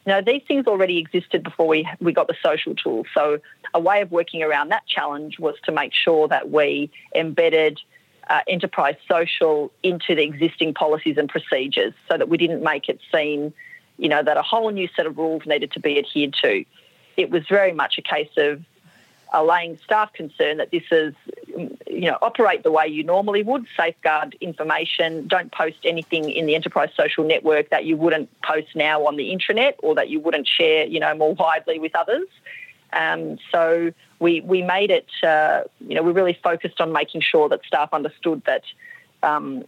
Now, 0.05 0.21
these 0.21 0.41
things 0.47 0.65
already 0.65 0.97
existed 0.97 1.43
before 1.43 1.67
we, 1.67 1.87
we 1.99 2.13
got 2.13 2.27
the 2.27 2.35
social 2.43 2.73
tools. 2.75 3.07
So, 3.13 3.39
a 3.73 3.79
way 3.79 4.01
of 4.01 4.11
working 4.11 4.41
around 4.41 4.69
that 4.69 4.87
challenge 4.87 5.39
was 5.39 5.55
to 5.65 5.71
make 5.71 5.93
sure 5.93 6.27
that 6.27 6.49
we 6.49 6.89
embedded 7.13 7.79
uh, 8.29 8.41
enterprise 8.47 8.95
social 9.07 9.71
into 9.83 10.15
the 10.15 10.23
existing 10.23 10.73
policies 10.73 11.17
and 11.17 11.29
procedures 11.29 11.93
so 12.09 12.17
that 12.17 12.29
we 12.29 12.37
didn't 12.37 12.63
make 12.63 12.89
it 12.89 12.99
seem, 13.13 13.53
you 13.97 14.09
know, 14.09 14.23
that 14.23 14.37
a 14.37 14.41
whole 14.41 14.69
new 14.69 14.87
set 14.95 15.05
of 15.05 15.17
rules 15.17 15.43
needed 15.45 15.71
to 15.73 15.79
be 15.79 15.97
adhered 15.99 16.35
to. 16.41 16.65
It 17.17 17.29
was 17.29 17.43
very 17.47 17.73
much 17.73 17.97
a 17.97 18.01
case 18.01 18.29
of 18.37 18.63
allaying 19.33 19.77
staff 19.77 20.11
concern 20.13 20.57
that 20.57 20.71
this 20.71 20.83
is, 20.91 21.13
you 21.87 22.09
know, 22.09 22.17
operate 22.21 22.63
the 22.63 22.71
way 22.71 22.87
you 22.87 23.03
normally 23.03 23.43
would, 23.43 23.65
safeguard 23.77 24.35
information, 24.41 25.27
don't 25.27 25.51
post 25.51 25.77
anything 25.83 26.29
in 26.29 26.45
the 26.45 26.55
enterprise 26.55 26.89
social 26.95 27.23
network 27.23 27.69
that 27.69 27.85
you 27.85 27.95
wouldn't 27.95 28.29
post 28.41 28.75
now 28.75 29.05
on 29.05 29.17
the 29.17 29.35
intranet 29.35 29.73
or 29.79 29.95
that 29.95 30.09
you 30.09 30.19
wouldn't 30.19 30.47
share, 30.47 30.85
you 30.85 30.99
know, 30.99 31.13
more 31.15 31.33
widely 31.33 31.79
with 31.79 31.95
others. 31.95 32.27
Um, 32.91 33.37
so 33.51 33.93
we, 34.19 34.41
we 34.41 34.61
made 34.61 34.89
it, 34.89 35.07
uh, 35.23 35.61
you 35.79 35.95
know, 35.95 36.01
we 36.01 36.11
really 36.11 36.37
focused 36.43 36.81
on 36.81 36.91
making 36.91 37.21
sure 37.21 37.49
that 37.49 37.63
staff 37.65 37.89
understood 37.93 38.41
that 38.45 38.63
um, 39.21 39.63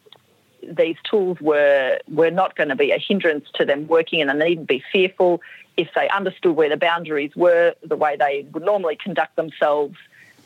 these 0.63 0.97
tools 1.09 1.39
were, 1.41 1.99
were 2.07 2.31
not 2.31 2.55
going 2.55 2.69
to 2.69 2.75
be 2.75 2.91
a 2.91 2.97
hindrance 2.97 3.47
to 3.55 3.65
them 3.65 3.87
working 3.87 4.21
and 4.21 4.29
they 4.29 4.49
needn't 4.49 4.67
be 4.67 4.83
fearful 4.91 5.41
if 5.77 5.89
they 5.95 6.09
understood 6.09 6.55
where 6.55 6.69
the 6.69 6.77
boundaries 6.77 7.35
were, 7.35 7.73
the 7.83 7.95
way 7.95 8.15
they 8.15 8.45
would 8.51 8.63
normally 8.63 8.95
conduct 8.95 9.35
themselves. 9.35 9.97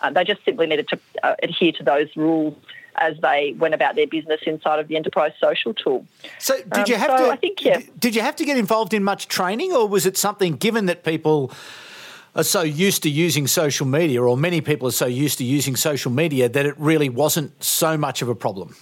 Uh, 0.02 0.12
they 0.12 0.24
just 0.24 0.44
simply 0.46 0.68
needed 0.68 0.88
to 0.90 1.00
uh, 1.24 1.36
adhere 1.42 1.72
to 1.72 1.84
those 1.84 2.16
rules 2.16 2.56
as 2.98 3.18
they 3.22 3.54
went 3.58 3.74
about 3.74 3.96
their 3.96 4.08
business 4.08 4.42
inside 4.46 4.80
of 4.80 4.88
the 4.88 4.96
enterprise 4.96 5.34
social 5.40 5.74
tool. 5.74 6.06
So, 6.40 6.58
did 6.74 6.88
you 6.88 6.96
um, 6.96 7.02
have 7.02 7.10
um, 7.12 7.18
so 7.18 7.26
to? 7.26 7.32
I 7.32 7.36
think, 7.36 7.64
yeah. 7.64 7.82
Did 8.00 8.16
you 8.16 8.22
have 8.22 8.36
to 8.38 8.46
get 8.46 8.58
involved 8.58 8.94
in 8.94 9.04
much 9.04 9.28
training, 9.28 9.74
or 9.74 9.88
was 9.88 10.06
it 10.06 10.18
something 10.18 10.56
given 10.56 10.86
that 10.86 11.04
people 11.04 11.52
are 12.36 12.44
so 12.44 12.62
used 12.62 13.04
to 13.04 13.10
using 13.10 13.48
social 13.48 13.86
media, 13.86 14.22
or 14.22 14.38
many 14.38 14.62
people 14.62 14.88
are 14.88 14.92
so 14.92 15.06
used 15.06 15.38
to 15.40 15.44
using 15.44 15.76
social 15.76 16.12
media, 16.12 16.50
that 16.50 16.66
it 16.66 16.78
really 16.78 17.10
wasn't 17.10 17.64
so 17.64 17.98
much 17.98 18.22
of 18.22 18.30
a 18.30 18.36
problem? 18.36 18.76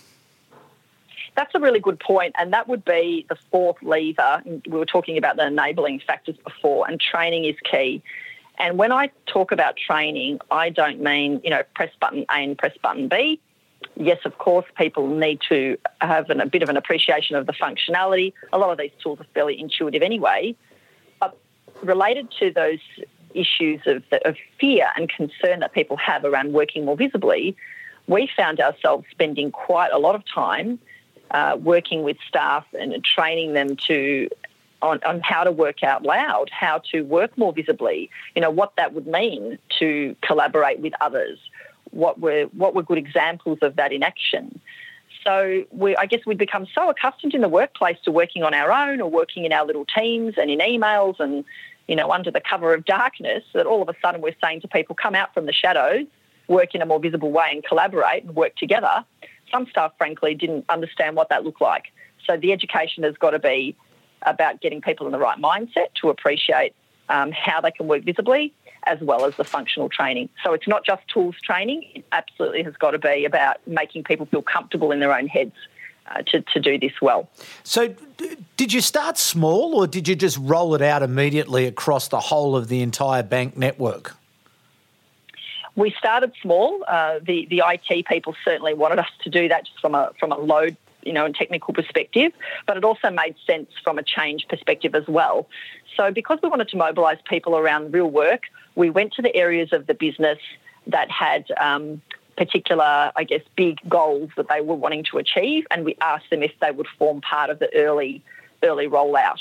That's 1.35 1.53
a 1.55 1.59
really 1.59 1.79
good 1.79 1.99
point, 1.99 2.35
and 2.37 2.53
that 2.53 2.67
would 2.67 2.85
be 2.85 3.25
the 3.27 3.35
fourth 3.49 3.77
lever. 3.81 4.43
We 4.45 4.77
were 4.77 4.85
talking 4.85 5.17
about 5.17 5.35
the 5.35 5.47
enabling 5.47 6.01
factors 6.05 6.35
before, 6.43 6.87
and 6.87 6.99
training 6.99 7.45
is 7.45 7.55
key. 7.69 8.03
And 8.59 8.77
when 8.77 8.91
I 8.91 9.09
talk 9.25 9.51
about 9.51 9.75
training, 9.77 10.39
I 10.51 10.69
don't 10.69 11.01
mean, 11.01 11.41
you 11.43 11.49
know, 11.49 11.63
press 11.75 11.89
button 11.99 12.25
A 12.29 12.35
and 12.35 12.57
press 12.57 12.77
button 12.81 13.07
B. 13.07 13.39
Yes, 13.95 14.19
of 14.25 14.37
course, 14.37 14.65
people 14.77 15.07
need 15.07 15.39
to 15.49 15.77
have 16.01 16.29
an, 16.29 16.39
a 16.39 16.45
bit 16.45 16.61
of 16.61 16.69
an 16.69 16.77
appreciation 16.77 17.35
of 17.35 17.47
the 17.47 17.53
functionality. 17.53 18.33
A 18.51 18.57
lot 18.57 18.69
of 18.69 18.77
these 18.77 18.91
tools 19.01 19.19
are 19.19 19.27
fairly 19.33 19.59
intuitive 19.59 20.01
anyway. 20.01 20.55
But 21.19 21.37
related 21.81 22.29
to 22.39 22.51
those 22.51 22.79
issues 23.33 23.81
of, 23.87 24.03
of 24.23 24.37
fear 24.59 24.87
and 24.95 25.09
concern 25.09 25.59
that 25.61 25.73
people 25.73 25.97
have 25.97 26.23
around 26.23 26.53
working 26.53 26.85
more 26.85 26.95
visibly, 26.95 27.55
we 28.07 28.29
found 28.37 28.59
ourselves 28.59 29.05
spending 29.11 29.51
quite 29.51 29.91
a 29.91 29.97
lot 29.97 30.13
of 30.15 30.23
time 30.31 30.79
uh, 31.33 31.57
working 31.59 32.03
with 32.03 32.17
staff 32.27 32.65
and 32.79 33.03
training 33.03 33.53
them 33.53 33.75
to 33.87 34.29
on, 34.81 34.99
on, 35.05 35.21
how 35.21 35.45
to 35.45 35.51
work 35.51 35.81
out 35.81 36.03
loud, 36.03 36.49
how 36.49 36.79
to 36.91 37.03
work 37.03 37.37
more 37.37 37.53
visibly, 37.53 38.09
you 38.35 38.41
know, 38.41 38.51
what 38.51 38.73
that 38.75 38.93
would 38.93 39.07
mean 39.07 39.57
to 39.79 40.13
collaborate 40.21 40.79
with 40.79 40.93
others, 40.99 41.39
what 41.91 42.19
were 42.19 42.43
what 42.53 42.75
were 42.75 42.83
good 42.83 42.97
examples 42.97 43.59
of 43.61 43.77
that 43.77 43.93
in 43.93 44.03
action. 44.03 44.59
So 45.23 45.63
we, 45.71 45.95
I 45.95 46.05
guess 46.05 46.25
we'd 46.25 46.37
become 46.37 46.67
so 46.75 46.89
accustomed 46.89 47.33
in 47.33 47.39
the 47.39 47.47
workplace 47.47 47.97
to 48.03 48.11
working 48.11 48.43
on 48.43 48.53
our 48.53 48.73
own 48.73 48.99
or 48.99 49.09
working 49.09 49.45
in 49.45 49.53
our 49.53 49.65
little 49.65 49.85
teams 49.85 50.33
and 50.37 50.51
in 50.51 50.59
emails 50.59 51.19
and 51.19 51.45
you 51.87 51.95
know, 51.95 52.11
under 52.11 52.31
the 52.31 52.41
cover 52.41 52.73
of 52.73 52.85
darkness, 52.85 53.43
that 53.53 53.65
all 53.65 53.81
of 53.81 53.89
a 53.89 53.95
sudden 54.01 54.21
we're 54.21 54.35
saying 54.43 54.61
to 54.61 54.67
people, 54.67 54.95
come 54.95 55.15
out 55.15 55.33
from 55.33 55.45
the 55.45 55.53
shadows, 55.53 56.05
work 56.47 56.75
in 56.75 56.81
a 56.81 56.85
more 56.85 56.99
visible 56.99 57.31
way 57.31 57.49
and 57.51 57.63
collaborate 57.63 58.23
and 58.23 58.35
work 58.35 58.55
together. 58.55 59.03
Some 59.53 59.67
staff, 59.67 59.93
frankly, 59.97 60.33
didn't 60.33 60.65
understand 60.67 61.15
what 61.15 61.29
that 61.29 61.43
looked 61.43 61.61
like. 61.61 61.85
So 62.25 62.37
the 62.37 62.51
education 62.51 63.03
has 63.03 63.15
got 63.15 63.31
to 63.31 63.39
be 63.39 63.75
about 64.23 64.61
getting 64.61 64.81
people 64.81 65.05
in 65.05 65.11
the 65.11 65.19
right 65.19 65.37
mindset 65.37 65.93
to 66.01 66.09
appreciate 66.09 66.73
um, 67.09 67.31
how 67.31 67.61
they 67.61 67.71
can 67.71 67.87
work 67.87 68.03
visibly 68.03 68.53
as 68.85 68.99
well 68.99 69.25
as 69.25 69.35
the 69.35 69.43
functional 69.43 69.89
training. 69.89 70.29
So 70.43 70.53
it's 70.53 70.67
not 70.67 70.85
just 70.85 71.07
tools 71.07 71.35
training, 71.43 71.85
it 71.95 72.05
absolutely 72.11 72.63
has 72.63 72.73
got 72.75 72.91
to 72.91 72.99
be 72.99 73.25
about 73.25 73.65
making 73.67 74.03
people 74.03 74.25
feel 74.25 74.41
comfortable 74.41 74.91
in 74.91 74.99
their 74.99 75.15
own 75.15 75.27
heads 75.27 75.53
uh, 76.07 76.21
to, 76.23 76.41
to 76.41 76.59
do 76.59 76.77
this 76.77 76.93
well. 77.01 77.29
So, 77.63 77.95
did 78.57 78.73
you 78.73 78.81
start 78.81 79.17
small 79.17 79.75
or 79.75 79.87
did 79.87 80.07
you 80.07 80.15
just 80.15 80.37
roll 80.37 80.75
it 80.75 80.81
out 80.81 81.01
immediately 81.01 81.65
across 81.65 82.09
the 82.09 82.19
whole 82.19 82.55
of 82.55 82.67
the 82.67 82.81
entire 82.81 83.23
bank 83.23 83.55
network? 83.55 84.17
We 85.75 85.91
started 85.97 86.33
small. 86.41 86.83
Uh, 86.87 87.19
the 87.21 87.47
the 87.49 87.63
IT 87.65 88.05
people 88.05 88.35
certainly 88.45 88.73
wanted 88.73 88.99
us 88.99 89.09
to 89.23 89.29
do 89.29 89.47
that 89.47 89.65
just 89.65 89.79
from 89.79 89.95
a 89.95 90.11
from 90.19 90.31
a 90.31 90.37
load 90.37 90.77
you 91.01 91.13
know 91.13 91.25
and 91.25 91.35
technical 91.35 91.73
perspective, 91.73 92.31
but 92.65 92.77
it 92.77 92.83
also 92.83 93.09
made 93.09 93.35
sense 93.45 93.69
from 93.83 93.97
a 93.97 94.03
change 94.03 94.47
perspective 94.47 94.95
as 94.95 95.07
well. 95.07 95.47
So 95.97 96.11
because 96.11 96.39
we 96.41 96.49
wanted 96.49 96.69
to 96.69 96.77
mobilise 96.77 97.19
people 97.27 97.57
around 97.57 97.93
real 97.93 98.09
work, 98.09 98.43
we 98.75 98.89
went 98.89 99.13
to 99.13 99.21
the 99.21 99.35
areas 99.35 99.73
of 99.73 99.87
the 99.87 99.93
business 99.93 100.39
that 100.87 101.09
had 101.09 101.45
um, 101.59 102.01
particular, 102.37 103.11
I 103.15 103.23
guess, 103.23 103.41
big 103.55 103.79
goals 103.87 104.31
that 104.37 104.47
they 104.49 104.61
were 104.61 104.75
wanting 104.75 105.03
to 105.11 105.17
achieve, 105.17 105.65
and 105.71 105.85
we 105.85 105.95
asked 106.01 106.29
them 106.29 106.43
if 106.43 106.51
they 106.59 106.71
would 106.71 106.87
form 106.97 107.21
part 107.21 107.49
of 107.49 107.59
the 107.59 107.73
early 107.75 108.23
early 108.63 108.87
rollout. 108.87 109.39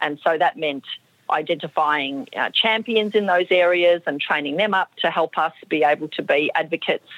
And 0.00 0.18
so 0.24 0.38
that 0.38 0.56
meant 0.56 0.84
identifying 1.32 2.28
uh, 2.36 2.50
champions 2.50 3.14
in 3.14 3.26
those 3.26 3.46
areas 3.50 4.02
and 4.06 4.20
training 4.20 4.56
them 4.56 4.74
up 4.74 4.94
to 4.96 5.10
help 5.10 5.38
us 5.38 5.52
be 5.68 5.84
able 5.84 6.08
to 6.08 6.22
be 6.22 6.50
advocates 6.54 7.08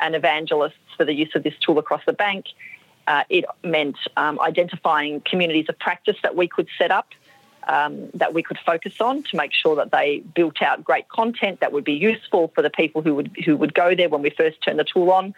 and 0.00 0.14
evangelists 0.14 0.74
for 0.96 1.04
the 1.04 1.14
use 1.14 1.34
of 1.34 1.42
this 1.42 1.54
tool 1.60 1.78
across 1.78 2.02
the 2.06 2.12
bank. 2.12 2.46
Uh, 3.06 3.24
it 3.28 3.44
meant 3.64 3.96
um, 4.16 4.38
identifying 4.40 5.20
communities 5.22 5.66
of 5.68 5.78
practice 5.78 6.16
that 6.22 6.36
we 6.36 6.46
could 6.46 6.68
set 6.78 6.90
up 6.90 7.08
um, 7.68 8.08
that 8.14 8.32
we 8.34 8.42
could 8.42 8.58
focus 8.64 9.00
on 9.00 9.22
to 9.24 9.36
make 9.36 9.52
sure 9.52 9.76
that 9.76 9.92
they 9.92 10.20
built 10.34 10.62
out 10.62 10.82
great 10.82 11.08
content 11.08 11.60
that 11.60 11.72
would 11.72 11.84
be 11.84 11.92
useful 11.92 12.50
for 12.54 12.62
the 12.62 12.70
people 12.70 13.02
who 13.02 13.14
would 13.14 13.36
who 13.44 13.56
would 13.56 13.74
go 13.74 13.94
there 13.94 14.08
when 14.08 14.22
we 14.22 14.30
first 14.30 14.60
turned 14.62 14.78
the 14.78 14.84
tool 14.84 15.10
on. 15.10 15.34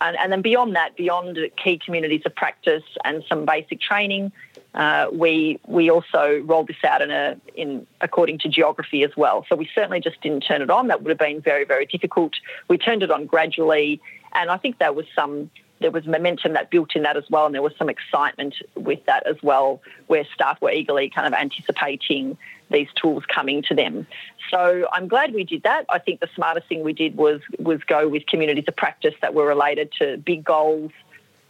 And, 0.00 0.16
and 0.16 0.32
then 0.32 0.42
beyond 0.42 0.76
that, 0.76 0.96
beyond 0.96 1.38
key 1.62 1.78
communities 1.78 2.22
of 2.24 2.34
practice 2.34 2.84
and 3.04 3.22
some 3.28 3.44
basic 3.44 3.80
training, 3.80 4.32
uh, 4.74 5.08
we 5.12 5.58
we 5.66 5.90
also 5.90 6.40
rolled 6.44 6.68
this 6.68 6.82
out 6.84 7.02
in 7.02 7.10
a 7.10 7.36
in 7.54 7.86
according 8.00 8.38
to 8.38 8.48
geography 8.48 9.02
as 9.02 9.10
well. 9.16 9.44
So 9.48 9.56
we 9.56 9.68
certainly 9.74 10.00
just 10.00 10.20
didn't 10.20 10.42
turn 10.42 10.62
it 10.62 10.70
on. 10.70 10.86
That 10.86 11.02
would 11.02 11.10
have 11.10 11.18
been 11.18 11.40
very 11.40 11.64
very 11.64 11.86
difficult. 11.86 12.34
We 12.68 12.78
turned 12.78 13.02
it 13.02 13.10
on 13.10 13.26
gradually, 13.26 14.00
and 14.32 14.48
I 14.48 14.56
think 14.56 14.78
there 14.78 14.92
was 14.92 15.06
some 15.14 15.50
there 15.80 15.90
was 15.90 16.06
momentum 16.06 16.52
that 16.52 16.70
built 16.70 16.94
in 16.94 17.02
that 17.02 17.16
as 17.16 17.24
well, 17.30 17.46
and 17.46 17.54
there 17.54 17.62
was 17.62 17.72
some 17.78 17.88
excitement 17.88 18.54
with 18.74 19.04
that 19.06 19.26
as 19.26 19.36
well, 19.42 19.80
where 20.06 20.26
staff 20.34 20.60
were 20.60 20.70
eagerly 20.70 21.08
kind 21.08 21.26
of 21.26 21.32
anticipating 21.32 22.36
these 22.70 22.88
tools 22.94 23.24
coming 23.26 23.62
to 23.62 23.74
them. 23.74 24.06
So 24.50 24.86
I'm 24.92 25.08
glad 25.08 25.34
we 25.34 25.44
did 25.44 25.62
that. 25.64 25.86
I 25.88 25.98
think 25.98 26.20
the 26.20 26.28
smartest 26.34 26.68
thing 26.68 26.84
we 26.84 26.92
did 26.92 27.16
was 27.16 27.40
was 27.58 27.82
go 27.84 28.08
with 28.08 28.26
communities 28.26 28.64
of 28.68 28.76
practice 28.76 29.14
that 29.22 29.34
were 29.34 29.46
related 29.46 29.92
to 29.98 30.18
big 30.18 30.44
goals 30.44 30.92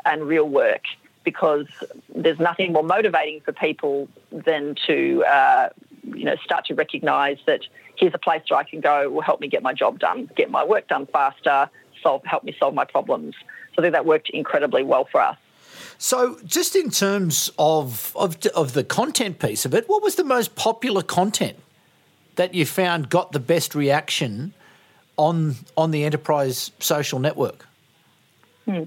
and 0.04 0.22
real 0.22 0.48
work 0.48 0.82
because 1.24 1.66
there's 2.14 2.38
nothing 2.38 2.72
more 2.72 2.82
motivating 2.82 3.40
for 3.40 3.52
people 3.52 4.08
than 4.32 4.74
to 4.86 5.24
uh, 5.24 5.68
you 6.04 6.24
know 6.24 6.36
start 6.42 6.64
to 6.66 6.74
recognise 6.74 7.38
that 7.46 7.60
here's 7.96 8.14
a 8.14 8.18
place 8.18 8.42
where 8.48 8.58
I 8.58 8.64
can 8.64 8.80
go 8.80 9.10
will 9.10 9.20
help 9.20 9.40
me 9.40 9.48
get 9.48 9.62
my 9.62 9.74
job 9.74 9.98
done, 9.98 10.30
get 10.36 10.50
my 10.50 10.64
work 10.64 10.88
done 10.88 11.06
faster, 11.06 11.68
solve 12.02 12.24
help 12.24 12.44
me 12.44 12.54
solve 12.58 12.74
my 12.74 12.84
problems. 12.84 13.34
So 13.74 13.76
I 13.78 13.82
think 13.82 13.92
that 13.92 14.06
worked 14.06 14.30
incredibly 14.30 14.82
well 14.82 15.04
for 15.04 15.20
us. 15.20 15.36
So, 15.98 16.38
just 16.44 16.76
in 16.76 16.90
terms 16.90 17.50
of, 17.58 18.14
of 18.16 18.44
of 18.54 18.72
the 18.72 18.84
content 18.84 19.38
piece 19.38 19.64
of 19.64 19.74
it, 19.74 19.88
what 19.88 20.02
was 20.02 20.14
the 20.14 20.24
most 20.24 20.56
popular 20.56 21.02
content 21.02 21.58
that 22.36 22.54
you 22.54 22.64
found 22.64 23.10
got 23.10 23.32
the 23.32 23.40
best 23.40 23.74
reaction 23.74 24.54
on 25.16 25.56
on 25.76 25.90
the 25.90 26.04
enterprise 26.04 26.72
social 26.78 27.18
network? 27.18 27.66
Hmm. 28.64 28.84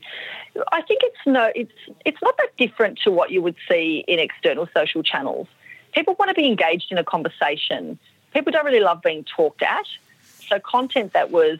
I 0.72 0.82
think 0.82 1.02
it's 1.04 1.18
no, 1.26 1.52
it's 1.56 1.72
it's 2.06 2.22
not 2.22 2.36
that 2.38 2.56
different 2.58 3.00
to 3.04 3.12
what 3.12 3.32
you 3.32 3.42
would 3.42 3.56
see 3.70 4.04
in 4.08 4.20
external 4.20 4.68
social 4.74 5.04
channels. 5.04 5.48
People 5.94 6.16
want 6.18 6.30
to 6.30 6.36
be 6.36 6.48
engaged 6.48 6.92
in 6.92 6.98
a 6.98 7.04
conversation. 7.04 8.00
People 8.34 8.52
don't 8.52 8.66
really 8.66 8.80
love 8.80 9.02
being 9.02 9.24
talked 9.24 9.62
at. 9.62 9.86
So 10.50 10.60
content 10.60 11.14
that 11.14 11.32
was, 11.32 11.60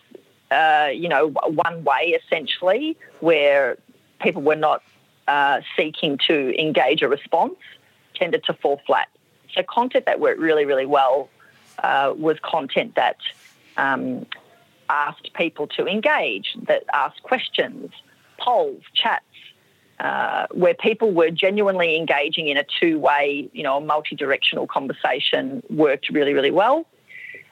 uh, 0.60 0.90
you 1.04 1.10
know, 1.14 1.24
one 1.66 1.78
way 1.84 2.04
essentially, 2.20 2.86
where 3.30 3.78
people 4.26 4.42
were 4.42 4.62
not 4.70 4.80
uh, 5.28 5.58
seeking 5.76 6.14
to 6.28 6.36
engage 6.66 7.02
a 7.08 7.10
response, 7.18 7.60
tended 8.20 8.42
to 8.46 8.54
fall 8.62 8.78
flat. 8.88 9.10
So 9.54 9.60
content 9.64 10.06
that 10.10 10.20
worked 10.20 10.42
really, 10.50 10.66
really 10.72 10.90
well 11.00 11.30
uh, 11.88 12.14
was 12.28 12.38
content 12.56 12.96
that 12.96 13.18
um, 13.78 14.26
asked 14.90 15.34
people 15.34 15.66
to 15.78 15.82
engage, 15.88 16.48
that 16.70 16.84
asked 16.94 17.22
questions, 17.24 17.92
polls, 18.38 18.84
chats, 18.94 19.26
uh, 20.00 20.48
where 20.52 20.74
people 20.74 21.10
were 21.12 21.32
genuinely 21.46 21.96
engaging 21.96 22.48
in 22.48 22.58
a 22.58 22.66
two-way, 22.80 23.50
you 23.54 23.64
know, 23.64 23.80
multi-directional 23.80 24.68
conversation 24.68 25.64
worked 25.70 26.10
really, 26.10 26.34
really 26.34 26.52
well. 26.52 26.86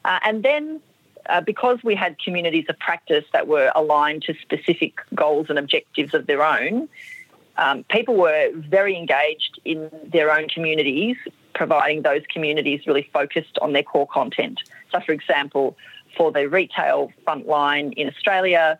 Uh, 0.03 0.19
and 0.23 0.43
then 0.43 0.81
uh, 1.31 1.39
because 1.39 1.79
we 1.83 1.95
had 1.95 2.19
communities 2.19 2.65
of 2.67 2.77
practice 2.77 3.23
that 3.31 3.47
were 3.47 3.71
aligned 3.73 4.21
to 4.23 4.33
specific 4.41 4.99
goals 5.15 5.47
and 5.49 5.57
objectives 5.57 6.13
of 6.13 6.27
their 6.27 6.43
own, 6.43 6.89
um, 7.57 7.85
people 7.85 8.15
were 8.15 8.49
very 8.53 8.97
engaged 8.97 9.59
in 9.63 9.89
their 10.03 10.29
own 10.31 10.49
communities, 10.49 11.15
providing 11.55 12.01
those 12.01 12.21
communities 12.33 12.81
really 12.85 13.09
focused 13.13 13.57
on 13.61 13.71
their 13.71 13.83
core 13.83 14.07
content. 14.07 14.59
So, 14.91 14.99
for 14.99 15.13
example, 15.13 15.77
for 16.17 16.31
the 16.33 16.49
retail 16.49 17.13
frontline 17.25 17.93
in 17.93 18.09
Australia, 18.09 18.77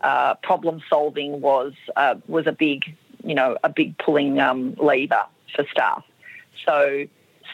uh, 0.00 0.34
problem 0.36 0.80
solving 0.88 1.40
was 1.40 1.72
uh, 1.96 2.14
was 2.28 2.46
a 2.46 2.52
big, 2.52 2.96
you 3.24 3.34
know, 3.34 3.58
a 3.64 3.68
big 3.68 3.98
pulling 3.98 4.38
um, 4.38 4.74
lever 4.74 5.24
for 5.54 5.64
staff. 5.72 6.04
So 6.64 7.06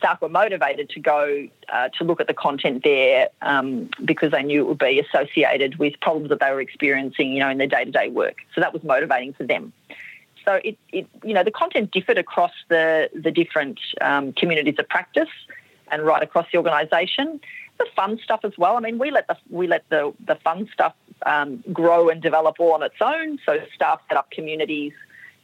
staff 0.04 0.20
were 0.20 0.28
motivated 0.28 0.90
to 0.90 1.00
go 1.00 1.48
uh, 1.72 1.88
to 1.88 2.04
look 2.04 2.20
at 2.20 2.26
the 2.26 2.34
content 2.34 2.84
there 2.84 3.30
um, 3.40 3.88
because 4.04 4.32
they 4.32 4.42
knew 4.42 4.60
it 4.60 4.68
would 4.68 4.78
be 4.78 5.00
associated 5.00 5.78
with 5.78 5.98
problems 6.00 6.28
that 6.28 6.40
they 6.40 6.50
were 6.50 6.60
experiencing, 6.60 7.32
you 7.32 7.40
know, 7.40 7.48
in 7.48 7.56
their 7.56 7.66
day 7.66 7.86
to 7.86 7.90
day 7.90 8.10
work. 8.10 8.36
So 8.54 8.60
that 8.60 8.74
was 8.74 8.84
motivating 8.84 9.32
for 9.32 9.44
them. 9.44 9.72
So 10.44 10.60
it, 10.62 10.76
it, 10.92 11.08
you 11.24 11.32
know, 11.32 11.42
the 11.42 11.50
content 11.50 11.90
differed 11.90 12.18
across 12.18 12.52
the 12.68 13.08
the 13.14 13.30
different 13.30 13.80
um, 14.02 14.34
communities 14.34 14.74
of 14.78 14.86
practice 14.90 15.30
and 15.90 16.02
right 16.02 16.22
across 16.22 16.46
the 16.52 16.58
organisation. 16.58 17.40
The 17.78 17.86
fun 17.96 18.20
stuff 18.22 18.40
as 18.44 18.52
well. 18.58 18.76
I 18.76 18.80
mean, 18.80 18.98
we 18.98 19.10
let 19.10 19.26
the 19.26 19.38
we 19.48 19.66
let 19.66 19.88
the 19.88 20.12
the 20.26 20.34
fun 20.34 20.68
stuff 20.70 20.94
um, 21.24 21.64
grow 21.72 22.10
and 22.10 22.20
develop 22.20 22.56
all 22.60 22.72
on 22.72 22.82
its 22.82 23.00
own. 23.00 23.38
So 23.46 23.58
staff 23.74 24.02
set 24.08 24.18
up 24.18 24.30
communities, 24.30 24.92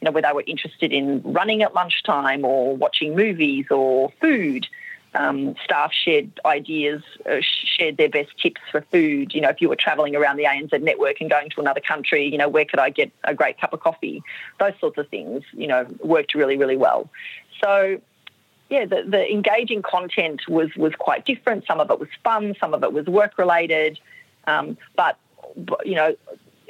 you 0.01 0.05
know, 0.05 0.11
where 0.11 0.23
they 0.23 0.33
were 0.33 0.43
interested 0.47 0.91
in 0.91 1.21
running 1.23 1.61
at 1.61 1.73
lunchtime 1.73 2.43
or 2.43 2.75
watching 2.75 3.15
movies 3.15 3.67
or 3.69 4.11
food. 4.19 4.67
Um, 5.13 5.55
staff 5.63 5.91
shared 5.93 6.39
ideas, 6.45 7.03
uh, 7.29 7.41
shared 7.41 7.97
their 7.97 8.07
best 8.07 8.29
tips 8.41 8.61
for 8.71 8.81
food. 8.91 9.33
You 9.33 9.41
know, 9.41 9.49
if 9.49 9.61
you 9.61 9.67
were 9.67 9.75
travelling 9.75 10.15
around 10.15 10.37
the 10.37 10.45
ANZ 10.45 10.81
network 10.81 11.19
and 11.19 11.29
going 11.29 11.49
to 11.49 11.59
another 11.59 11.81
country, 11.81 12.25
you 12.25 12.37
know, 12.37 12.47
where 12.47 12.63
could 12.63 12.79
I 12.79 12.89
get 12.91 13.11
a 13.25 13.35
great 13.35 13.59
cup 13.59 13.73
of 13.73 13.81
coffee? 13.81 14.23
Those 14.57 14.71
sorts 14.79 14.97
of 14.97 15.09
things, 15.09 15.43
you 15.51 15.67
know, 15.67 15.85
worked 16.01 16.33
really, 16.33 16.57
really 16.57 16.77
well. 16.77 17.09
So, 17.61 17.99
yeah, 18.69 18.85
the, 18.85 19.03
the 19.05 19.29
engaging 19.29 19.81
content 19.81 20.47
was 20.47 20.73
was 20.77 20.93
quite 20.95 21.25
different. 21.25 21.65
Some 21.67 21.81
of 21.81 21.91
it 21.91 21.99
was 21.99 22.09
fun, 22.23 22.55
some 22.57 22.73
of 22.73 22.81
it 22.83 22.93
was 22.93 23.05
work 23.05 23.37
related, 23.37 23.99
um, 24.47 24.77
but 24.95 25.17
you 25.83 25.95
know, 25.95 26.15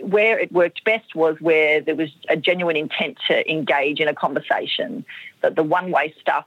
where 0.04 0.40
it 0.40 0.52
worked 0.52 0.84
best 0.84 1.16
was 1.16 1.38
where 1.40 1.82
there 1.82 1.96
was 1.96 2.10
a 2.30 2.38
genuine 2.38 2.76
intent 2.76 3.18
to 3.28 3.50
engage 3.50 4.00
in 4.00 4.08
a 4.08 4.14
conversation. 4.14 5.06
That 5.42 5.56
the 5.56 5.64
one 5.64 5.92
way 5.92 6.14
stuff 6.20 6.46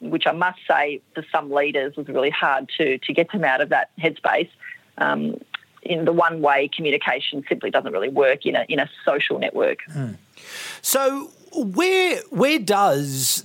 which 0.00 0.26
I 0.26 0.32
must 0.32 0.58
say 0.68 1.00
for 1.14 1.24
some 1.32 1.50
leaders 1.50 1.96
was 1.96 2.08
really 2.08 2.30
hard 2.30 2.70
to, 2.76 2.98
to 2.98 3.12
get 3.12 3.32
them 3.32 3.44
out 3.44 3.60
of 3.60 3.70
that 3.70 3.90
headspace. 3.98 4.50
Um, 4.98 5.36
in 5.82 6.04
the 6.04 6.12
one 6.12 6.42
way 6.42 6.68
communication 6.74 7.44
simply 7.48 7.70
doesn't 7.70 7.92
really 7.92 8.08
work 8.08 8.44
in 8.44 8.56
a, 8.56 8.64
in 8.68 8.80
a 8.80 8.90
social 9.04 9.38
network. 9.38 9.78
Mm. 9.92 10.16
So, 10.82 11.30
where, 11.54 12.20
where 12.30 12.58
does 12.58 13.44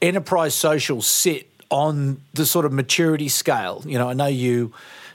enterprise 0.00 0.54
social 0.54 1.02
sit 1.02 1.50
on 1.70 2.22
the 2.32 2.46
sort 2.46 2.64
of 2.64 2.72
maturity 2.72 3.28
scale? 3.28 3.82
You 3.84 3.98
know, 3.98 4.08
I 4.08 4.14
know 4.14 4.26
you 4.26 4.72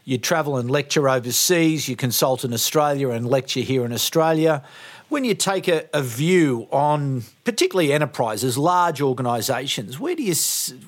you 0.07 0.17
travel 0.17 0.55
and 0.55 0.71
lecture 0.71 1.09
overseas, 1.09 1.89
you 1.89 1.97
consult 1.97 2.45
in 2.45 2.53
Australia 2.53 3.09
and 3.09 3.27
lecture 3.27 3.59
here 3.59 3.83
in 3.83 3.91
Australia 3.91 4.63
when 5.09 5.25
you 5.25 5.35
take 5.35 5.67
a, 5.67 5.83
a, 5.93 6.01
view 6.01 6.65
on 6.71 7.23
particularly 7.43 7.91
enterprises, 7.91 8.57
large 8.57 9.01
organisations, 9.01 9.99
where 9.99 10.15
do 10.15 10.23
you 10.23 10.33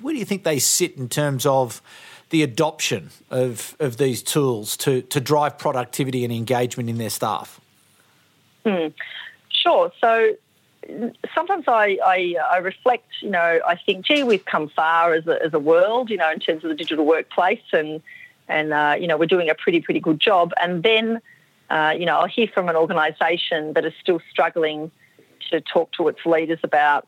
where 0.01 0.13
do 0.13 0.19
you 0.19 0.25
think 0.25 0.45
they 0.45 0.57
sit 0.57 0.95
in 0.95 1.09
terms 1.09 1.45
of 1.45 1.81
the 2.29 2.43
adoption 2.43 3.09
of, 3.29 3.75
of 3.81 3.97
these 3.97 4.23
tools 4.23 4.77
to, 4.77 5.01
to 5.01 5.19
drive 5.19 5.57
productivity 5.57 6.23
and 6.23 6.31
engagement 6.31 6.89
in 6.89 6.97
their 6.97 7.09
staff? 7.09 7.59
Hmm. 8.65 8.87
Sure. 9.49 9.91
So 9.99 10.35
sometimes 11.35 11.65
I, 11.67 11.97
I, 12.05 12.35
I, 12.53 12.57
reflect, 12.59 13.07
you 13.21 13.29
know, 13.29 13.59
I 13.67 13.75
think, 13.75 14.05
gee, 14.05 14.23
we've 14.23 14.45
come 14.45 14.69
far 14.69 15.13
as 15.13 15.27
a, 15.27 15.43
as 15.43 15.53
a 15.53 15.59
world, 15.59 16.09
you 16.09 16.15
know, 16.15 16.31
in 16.31 16.39
terms 16.39 16.63
of 16.63 16.69
the 16.69 16.75
digital 16.75 17.05
workplace 17.05 17.63
and, 17.73 18.01
and 18.49 18.73
uh, 18.73 18.95
you 18.99 19.07
know, 19.07 19.17
we're 19.17 19.25
doing 19.25 19.49
a 19.49 19.55
pretty, 19.55 19.81
pretty 19.81 19.99
good 19.99 20.19
job. 20.19 20.51
And 20.61 20.83
then 20.83 21.21
uh, 21.69 21.93
you 21.97 22.05
know, 22.05 22.17
I'll 22.17 22.27
hear 22.27 22.47
from 22.47 22.67
an 22.67 22.75
organisation 22.75 23.73
that 23.73 23.85
is 23.85 23.93
still 24.01 24.19
struggling 24.31 24.91
to 25.51 25.61
talk 25.61 25.91
to 25.93 26.07
its 26.07 26.25
leaders 26.25 26.59
about 26.63 27.07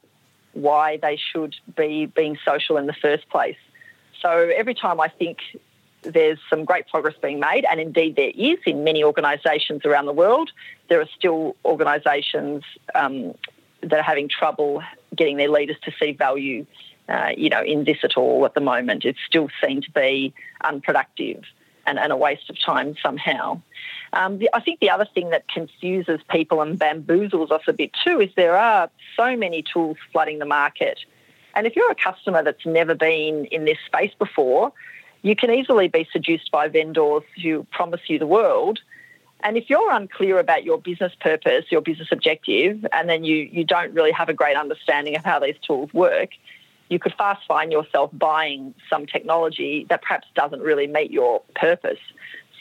why 0.54 0.98
they 0.98 1.18
should 1.18 1.56
be 1.76 2.06
being 2.06 2.38
social 2.46 2.78
in 2.78 2.86
the 2.86 2.94
first 2.94 3.28
place. 3.30 3.58
So 4.22 4.30
every 4.56 4.76
time 4.76 5.00
I 5.00 5.08
think 5.08 5.40
there's 6.04 6.40
some 6.50 6.66
great 6.66 6.88
progress 6.88 7.16
being 7.22 7.40
made, 7.40 7.66
and 7.70 7.80
indeed 7.80 8.16
there 8.16 8.32
is 8.36 8.60
in 8.66 8.84
many 8.84 9.04
organisations 9.04 9.86
around 9.86 10.06
the 10.06 10.14
world, 10.14 10.52
there 10.90 11.02
are 11.02 11.10
still 11.18 11.56
organisations 11.66 12.64
um, 12.94 13.34
that 13.82 13.94
are 13.94 14.04
having 14.04 14.30
trouble 14.30 14.84
getting 15.16 15.38
their 15.38 15.50
leaders 15.50 15.78
to 15.84 15.92
see 16.00 16.12
value, 16.12 16.66
uh, 17.12 17.32
you 17.36 17.50
know, 17.50 17.62
in 17.62 17.84
this 17.84 17.98
at 18.04 18.16
all 18.16 18.46
at 18.46 18.54
the 18.54 18.62
moment. 18.62 19.04
It's 19.04 19.20
still 19.28 19.50
seen 19.62 19.82
to 19.82 19.92
be 19.92 20.34
unproductive 20.64 21.44
and, 21.86 22.00
and 22.00 22.12
a 22.12 22.16
waste 22.16 22.50
of 22.50 22.58
time 22.60 22.96
somehow. 23.04 23.62
Um, 24.14 24.38
the, 24.38 24.50
I 24.54 24.62
think 24.62 24.80
the 24.80 24.90
other 24.90 25.06
thing 25.14 25.30
that 25.32 25.48
confuses 25.50 26.22
people 26.30 26.62
and 26.62 26.80
bamboozles 26.80 27.52
us 27.52 27.64
a 27.68 27.74
bit 27.74 27.92
too 28.04 28.22
is 28.22 28.30
there 28.36 28.58
are 28.58 28.90
so 29.18 29.36
many 29.36 29.62
tools 29.62 29.98
flooding 30.12 30.40
the 30.40 30.46
market. 30.46 31.00
And 31.54 31.68
if 31.68 31.76
you're 31.76 31.92
a 31.92 31.96
customer 31.96 32.44
that's 32.44 32.66
never 32.66 32.96
been 32.96 33.46
in 33.46 33.66
this 33.66 33.78
space 33.86 34.14
before, 34.18 34.72
you 35.22 35.36
can 35.36 35.52
easily 35.52 35.90
be 35.90 36.08
seduced 36.14 36.50
by 36.50 36.70
vendors 36.70 37.24
who 37.42 37.66
promise 37.72 38.02
you 38.08 38.20
the 38.20 38.28
world. 38.28 38.80
And 39.44 39.58
if 39.58 39.70
you're 39.70 39.92
unclear 39.92 40.40
about 40.40 40.64
your 40.64 40.78
business 40.78 41.14
purpose, 41.20 41.66
your 41.70 41.82
business 41.82 42.08
objective, 42.12 42.86
and 42.94 43.10
then 43.10 43.24
you, 43.24 43.36
you 43.52 43.64
don't 43.66 43.94
really 43.94 44.12
have 44.12 44.30
a 44.30 44.34
great 44.34 44.56
understanding 44.56 45.16
of 45.16 45.26
how 45.26 45.40
these 45.40 45.56
tools 45.66 45.94
work, 45.94 46.30
you 46.92 47.00
could 47.00 47.14
fast 47.14 47.48
find 47.48 47.72
yourself 47.72 48.12
buying 48.14 48.76
some 48.90 49.06
technology 49.06 49.86
that 49.90 50.02
perhaps 50.02 50.28
doesn't 50.36 50.60
really 50.62 50.88
meet 50.88 51.10
your 51.10 51.42
purpose. 51.56 52.00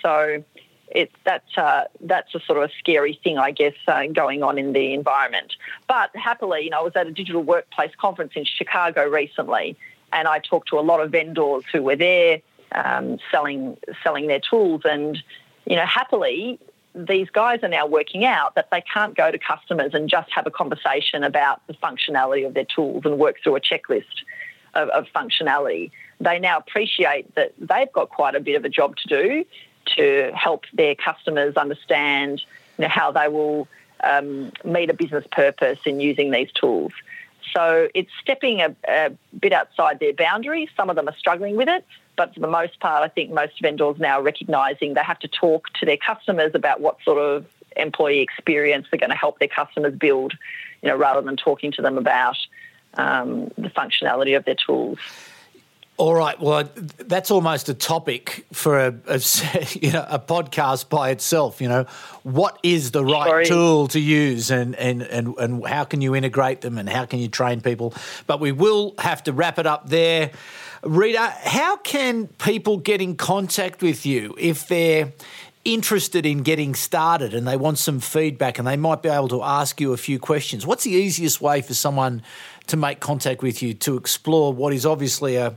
So 0.03 0.45
it 0.88 1.11
uh, 1.27 1.85
that's 2.01 2.35
a 2.35 2.40
sort 2.40 2.62
of 2.62 2.71
a 2.71 2.73
scary 2.79 3.19
thing, 3.23 3.38
I 3.38 3.51
guess, 3.51 3.75
uh, 3.88 4.07
going 4.07 4.43
on 4.43 4.57
in 4.57 4.73
the 4.73 4.95
environment. 4.95 5.55
But 5.88 6.14
happily, 6.14 6.62
you 6.62 6.71
know, 6.71 6.81
I 6.81 6.83
was 6.83 6.95
at 6.95 7.07
a 7.07 7.12
digital 7.12 7.43
workplace 7.43 7.93
conference 8.01 8.33
in 8.37 8.45
Chicago 8.45 9.09
recently, 9.09 9.77
and 10.12 10.29
I 10.29 10.38
talked 10.38 10.69
to 10.69 10.79
a 10.79 10.81
lot 10.81 11.01
of 11.01 11.11
vendors 11.11 11.64
who 11.73 11.83
were 11.83 11.97
there 11.97 12.40
um, 12.73 13.19
selling 13.33 13.77
selling 14.05 14.29
their 14.29 14.40
tools, 14.40 14.83
and 14.85 15.19
you 15.66 15.77
know, 15.77 15.87
happily. 15.87 16.61
These 16.94 17.31
guys 17.31 17.61
are 17.62 17.68
now 17.68 17.87
working 17.87 18.24
out 18.24 18.55
that 18.57 18.70
they 18.70 18.83
can't 18.83 19.14
go 19.14 19.31
to 19.31 19.38
customers 19.38 19.94
and 19.94 20.09
just 20.09 20.31
have 20.33 20.46
a 20.46 20.50
conversation 20.50 21.22
about 21.22 21.64
the 21.66 21.74
functionality 21.74 22.46
of 22.46 22.55
their 22.55 22.64
tools 22.64 23.03
and 23.05 23.18
work 23.18 23.37
through 23.42 23.57
a 23.57 23.61
checklist 23.61 24.24
of, 24.74 24.88
of 24.90 25.07
functionality. 25.14 25.90
They 26.20 26.38
now 26.38 26.59
appreciate 26.59 27.35
that 27.37 27.53
they've 27.59 27.92
got 27.92 28.11
quite 28.11 28.35
a 28.35 28.40
bit 28.40 28.57
of 28.57 28.64
a 28.64 28.68
job 28.68 28.96
to 28.96 29.09
do 29.09 29.44
to 29.96 30.33
help 30.35 30.64
their 30.72 30.94
customers 30.94 31.57
understand 31.57 32.42
you 32.79 32.83
know, 32.83 32.88
how 32.88 33.12
they 33.12 33.29
will 33.29 33.68
um, 34.03 34.53
meet 34.64 34.90
a 34.90 34.94
business 34.94 35.24
purpose 35.31 35.79
in 35.87 36.00
using 36.00 36.31
these 36.31 36.50
tools. 36.53 36.92
So 37.55 37.88
it's 37.94 38.11
stepping 38.20 38.61
a, 38.61 38.74
a, 38.87 39.11
bit 39.38 39.53
outside 39.53 39.98
their 39.98 40.12
boundaries. 40.12 40.68
Some 40.76 40.90
of 40.90 40.96
them 40.96 41.09
are 41.09 41.16
struggling 41.16 41.57
with 41.57 41.68
it, 41.68 41.85
but 42.16 42.35
for 42.35 42.40
the 42.40 42.49
most 42.49 42.79
part, 42.81 43.03
I 43.03 43.09
think 43.09 43.31
most 43.31 43.61
vendors 43.61 43.99
now 43.99 44.20
are 44.20 44.23
recognising 44.23 44.94
they 44.94 45.01
have 45.03 45.18
to 45.20 45.29
talk 45.29 45.73
to 45.81 45.87
their 45.87 45.96
customers 45.96 46.53
about 46.55 46.81
what 46.81 46.99
sort 47.05 47.18
of 47.18 47.46
employee 47.77 48.20
experience 48.20 48.87
they're 48.90 48.99
going 48.99 49.11
to 49.11 49.16
help 49.16 49.38
their 49.38 49.49
customers 49.49 49.94
build, 49.94 50.35
you 50.83 50.88
know, 50.88 50.96
rather 50.96 51.23
than 51.23 51.37
talking 51.37 51.73
to 51.73 51.83
them 51.83 51.96
about 51.96 52.37
um, 52.94 53.51
the 53.57 53.70
functionality 53.70 54.37
of 54.37 54.44
their 54.44 54.57
tools. 54.57 54.99
All 56.01 56.14
right. 56.14 56.40
Well, 56.40 56.66
that's 56.96 57.31
almost 57.31 57.68
a 57.68 57.75
topic 57.75 58.46
for 58.55 58.79
a, 58.79 58.94
a, 59.07 59.16
you 59.83 59.92
know 59.92 60.07
a 60.09 60.18
podcast 60.18 60.88
by 60.88 61.11
itself. 61.11 61.61
You 61.61 61.68
know, 61.68 61.85
what 62.23 62.59
is 62.62 62.92
the 62.92 63.05
right 63.05 63.29
Sorry. 63.29 63.46
tool 63.46 63.87
to 63.88 64.01
use, 64.01 64.51
and, 64.51 64.75
and 64.77 65.03
and 65.03 65.37
and 65.37 65.66
how 65.66 65.85
can 65.85 66.01
you 66.01 66.16
integrate 66.16 66.62
them, 66.62 66.79
and 66.79 66.88
how 66.88 67.05
can 67.05 67.18
you 67.18 67.29
train 67.29 67.61
people? 67.61 67.92
But 68.27 68.40
we 68.40 68.51
will 68.51 68.94
have 68.99 69.23
to 69.25 69.35
wrap 69.35 69.59
it 69.59 69.66
up 69.66 69.90
there. 69.90 70.31
Rita, 70.83 71.35
how 71.43 71.77
can 71.77 72.27
people 72.27 72.79
get 72.79 73.01
in 73.01 73.16
contact 73.16 73.83
with 73.83 74.07
you 74.07 74.35
if 74.38 74.66
they're 74.66 75.12
interested 75.64 76.25
in 76.25 76.43
getting 76.43 76.75
started 76.75 77.35
and 77.35 77.47
they 77.47 77.57
want 77.57 77.79
some 77.79 78.01
feedback 78.01 78.59
and 78.59 78.66
they 78.66 78.79
might 78.79 79.03
be 79.03 79.11
able 79.11 79.29
to 79.29 79.43
ask 79.43 79.81
you 79.81 79.93
a 79.93 79.97
few 79.97 80.19
questions? 80.19 80.66
What's 80.66 80.85
the 80.85 80.93
easiest 80.93 81.40
way 81.40 81.61
for 81.61 81.75
someone 81.75 82.23
to 82.69 82.77
make 82.77 83.01
contact 83.01 83.43
with 83.43 83.62
you 83.62 83.75
to 83.75 83.97
explore 83.97 84.53
what 84.53 84.73
is 84.73 84.87
obviously 84.87 85.37
a 85.37 85.57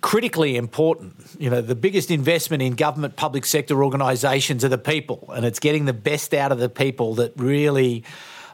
critically 0.00 0.56
important. 0.56 1.14
You 1.38 1.50
know, 1.50 1.60
the 1.60 1.74
biggest 1.74 2.10
investment 2.10 2.62
in 2.62 2.74
government 2.74 3.16
public 3.16 3.44
sector 3.44 3.82
organisations 3.82 4.64
are 4.64 4.68
the 4.68 4.78
people, 4.78 5.28
and 5.34 5.44
it's 5.44 5.58
getting 5.58 5.86
the 5.86 5.92
best 5.92 6.34
out 6.34 6.52
of 6.52 6.58
the 6.58 6.68
people 6.68 7.14
that 7.16 7.32
really, 7.36 8.04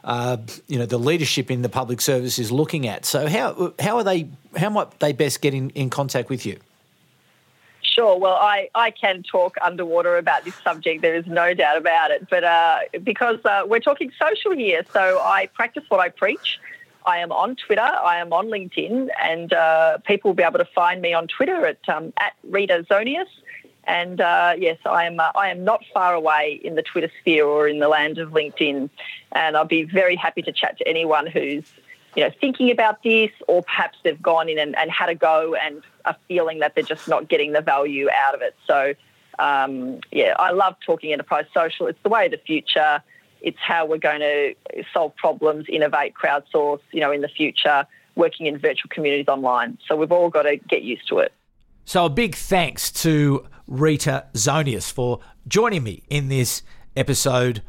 uh, 0.03 0.37
you 0.67 0.77
know, 0.77 0.85
the 0.85 0.99
leadership 0.99 1.49
in 1.49 1.61
the 1.61 1.69
public 1.69 2.01
service 2.01 2.37
is 2.37 2.51
looking 2.51 2.87
at. 2.87 3.05
So 3.05 3.27
how 3.27 3.73
how 3.79 3.97
are 3.97 4.03
they? 4.03 4.29
How 4.57 4.69
might 4.69 4.99
they 4.99 5.13
best 5.13 5.41
get 5.41 5.53
in, 5.53 5.69
in 5.71 5.89
contact 5.89 6.29
with 6.29 6.45
you? 6.45 6.59
Sure. 7.81 8.17
Well, 8.17 8.33
I, 8.33 8.69
I 8.73 8.89
can 8.89 9.23
talk 9.23 9.55
underwater 9.61 10.17
about 10.17 10.45
this 10.45 10.55
subject. 10.63 11.01
There 11.01 11.15
is 11.15 11.27
no 11.27 11.53
doubt 11.53 11.77
about 11.77 12.09
it. 12.11 12.27
But 12.27 12.43
uh, 12.43 12.79
because 13.03 13.37
uh, 13.45 13.63
we're 13.67 13.79
talking 13.79 14.11
social 14.19 14.51
here, 14.51 14.83
so 14.91 15.19
I 15.19 15.47
practice 15.53 15.83
what 15.89 15.99
I 15.99 16.09
preach. 16.09 16.59
I 17.05 17.19
am 17.19 17.31
on 17.31 17.55
Twitter, 17.55 17.81
I 17.81 18.17
am 18.17 18.31
on 18.31 18.47
LinkedIn, 18.47 19.09
and 19.21 19.51
uh, 19.51 19.97
people 19.99 20.29
will 20.29 20.35
be 20.35 20.43
able 20.43 20.59
to 20.59 20.69
find 20.73 21.01
me 21.01 21.13
on 21.13 21.27
Twitter 21.27 21.65
at 21.65 21.77
um, 21.89 22.13
at 22.17 22.33
Rita 22.43 22.85
Zonius. 22.89 23.27
And 23.85 24.21
uh, 24.21 24.53
yes, 24.57 24.77
I 24.85 25.05
am. 25.05 25.19
Uh, 25.19 25.31
I 25.35 25.49
am 25.49 25.63
not 25.63 25.83
far 25.93 26.13
away 26.13 26.59
in 26.63 26.75
the 26.75 26.81
Twitter 26.83 27.11
sphere 27.19 27.45
or 27.45 27.67
in 27.67 27.79
the 27.79 27.89
land 27.89 28.17
of 28.17 28.31
LinkedIn, 28.31 28.89
and 29.33 29.57
I'll 29.57 29.65
be 29.65 29.83
very 29.83 30.15
happy 30.15 30.41
to 30.43 30.51
chat 30.53 30.77
to 30.77 30.87
anyone 30.87 31.27
who's, 31.27 31.65
you 32.15 32.23
know, 32.23 32.31
thinking 32.39 32.71
about 32.71 33.03
this, 33.03 33.31
or 33.47 33.61
perhaps 33.63 33.97
they've 34.03 34.21
gone 34.21 34.47
in 34.47 34.57
and, 34.57 34.77
and 34.77 34.89
had 34.89 35.09
a 35.09 35.15
go 35.15 35.55
and 35.55 35.81
are 36.05 36.15
feeling 36.29 36.59
that 36.59 36.75
they're 36.75 36.83
just 36.83 37.07
not 37.07 37.27
getting 37.27 37.51
the 37.51 37.61
value 37.61 38.07
out 38.09 38.35
of 38.35 38.41
it. 38.41 38.55
So, 38.65 38.93
um, 39.39 39.99
yeah, 40.11 40.33
I 40.39 40.51
love 40.51 40.75
talking 40.85 41.11
enterprise 41.11 41.45
social. 41.53 41.87
It's 41.87 42.01
the 42.03 42.09
way 42.09 42.25
of 42.25 42.31
the 42.31 42.37
future. 42.37 43.03
It's 43.41 43.59
how 43.59 43.85
we're 43.85 43.97
going 43.97 44.21
to 44.21 44.55
solve 44.93 45.13
problems, 45.17 45.65
innovate, 45.67 46.13
crowdsource, 46.13 46.79
you 46.93 47.01
know, 47.01 47.11
in 47.11 47.19
the 47.19 47.27
future, 47.27 47.85
working 48.15 48.45
in 48.45 48.57
virtual 48.57 48.89
communities 48.89 49.27
online. 49.27 49.77
So 49.85 49.97
we've 49.97 50.11
all 50.13 50.29
got 50.29 50.43
to 50.43 50.55
get 50.55 50.83
used 50.83 51.09
to 51.09 51.19
it. 51.19 51.33
So 51.85 52.05
a 52.05 52.09
big 52.09 52.35
thanks 52.35 52.91
to 53.03 53.45
Rita 53.67 54.27
Zonius 54.33 54.89
for 54.89 55.19
joining 55.47 55.83
me 55.83 56.03
in 56.09 56.29
this 56.29 56.63
episode 56.95 57.61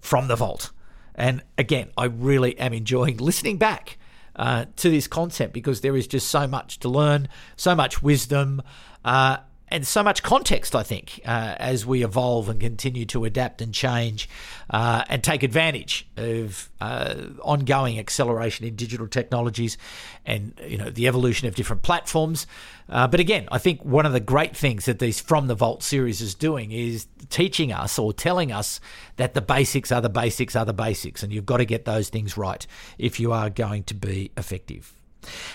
from 0.00 0.28
the 0.28 0.36
vault. 0.36 0.70
And 1.14 1.42
again, 1.58 1.90
I 1.96 2.06
really 2.06 2.58
am 2.58 2.72
enjoying 2.72 3.18
listening 3.18 3.58
back 3.58 3.98
uh, 4.36 4.64
to 4.76 4.90
this 4.90 5.06
content 5.06 5.52
because 5.52 5.82
there 5.82 5.96
is 5.96 6.06
just 6.06 6.28
so 6.28 6.46
much 6.46 6.78
to 6.80 6.88
learn, 6.88 7.28
so 7.56 7.74
much 7.74 8.02
wisdom, 8.02 8.62
uh, 9.04 9.38
and 9.70 9.86
so 9.86 10.02
much 10.02 10.22
context, 10.22 10.74
I 10.74 10.82
think, 10.82 11.20
uh, 11.24 11.54
as 11.58 11.84
we 11.84 12.04
evolve 12.04 12.48
and 12.48 12.58
continue 12.60 13.04
to 13.06 13.24
adapt 13.24 13.60
and 13.60 13.72
change 13.72 14.28
uh, 14.70 15.04
and 15.08 15.22
take 15.22 15.42
advantage 15.42 16.08
of 16.16 16.70
uh, 16.80 17.14
ongoing 17.42 17.98
acceleration 17.98 18.66
in 18.66 18.76
digital 18.76 19.06
technologies 19.06 19.76
and 20.24 20.52
you 20.66 20.78
know 20.78 20.90
the 20.90 21.06
evolution 21.06 21.48
of 21.48 21.54
different 21.54 21.82
platforms. 21.82 22.46
Uh, 22.88 23.06
but 23.06 23.20
again, 23.20 23.48
I 23.52 23.58
think 23.58 23.84
one 23.84 24.06
of 24.06 24.12
the 24.12 24.20
great 24.20 24.56
things 24.56 24.86
that 24.86 24.98
these 24.98 25.20
From 25.20 25.46
the 25.46 25.54
Vault 25.54 25.82
series 25.82 26.20
is 26.22 26.34
doing 26.34 26.72
is 26.72 27.06
teaching 27.28 27.72
us 27.72 27.98
or 27.98 28.12
telling 28.12 28.50
us 28.50 28.80
that 29.16 29.34
the 29.34 29.42
basics 29.42 29.92
are 29.92 30.00
the 30.00 30.08
basics 30.08 30.56
are 30.56 30.64
the 30.64 30.72
basics, 30.72 31.22
and 31.22 31.32
you've 31.32 31.46
got 31.46 31.58
to 31.58 31.66
get 31.66 31.84
those 31.84 32.08
things 32.08 32.36
right 32.36 32.66
if 32.96 33.20
you 33.20 33.32
are 33.32 33.50
going 33.50 33.84
to 33.84 33.94
be 33.94 34.30
effective. 34.36 34.97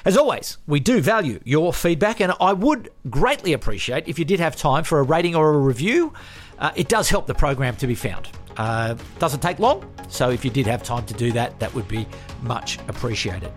As 0.06 0.17
always, 0.17 0.58
we 0.67 0.80
do 0.80 1.02
value 1.02 1.39
your 1.43 1.73
feedback, 1.73 2.19
and 2.19 2.34
I 2.39 2.54
would 2.54 2.89
greatly 3.10 3.54
appreciate 3.54 4.08
if 4.08 4.19
you 4.19 4.26
did 4.26 4.39
have 4.39 4.56
time 4.56 4.84
for 4.84 4.99
a 4.99 5.04
rating 5.04 5.36
or 5.36 5.54
a 5.54 5.58
review. 5.58 6.13
Uh, 6.60 6.71
it 6.76 6.89
does 6.89 7.10
help 7.10 7.28
the 7.28 7.34
program 7.34 7.76
to 7.78 7.88
be 7.88 7.95
found. 7.95 8.30
Uh, 8.58 8.95
doesn't 9.19 9.41
take 9.41 9.60
long, 9.60 9.89
so 10.10 10.30
if 10.30 10.45
you 10.45 10.52
did 10.52 10.67
have 10.67 10.84
time 10.84 11.06
to 11.06 11.13
do 11.13 11.32
that, 11.32 11.60
that 11.60 11.73
would 11.73 11.88
be 11.88 12.06
much 12.41 12.78
appreciated. 12.88 13.52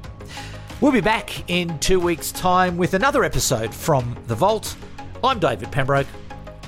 We'll 0.81 0.93
be 0.93 1.01
back 1.01 1.51
in 1.51 1.79
two 1.79 2.01
weeks' 2.01 2.33
time 2.33 2.77
with 2.77 2.95
another 2.95 3.25
episode 3.25 3.75
from 3.75 4.17
The 4.27 4.35
Vault. 4.35 4.77
I'm 5.25 5.39
David 5.39 5.73
Pembroke, 5.73 6.07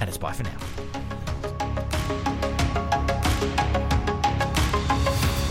and 0.00 0.08
it's 0.08 0.18
bye 0.18 0.32
for 0.32 0.44
now. 0.44 0.56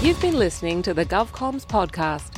You've 0.02 0.21
been 0.21 0.38
listening 0.38 0.82
to 0.84 0.93
the 0.93 1.06
GovComms 1.06 1.65
podcast. 1.65 2.38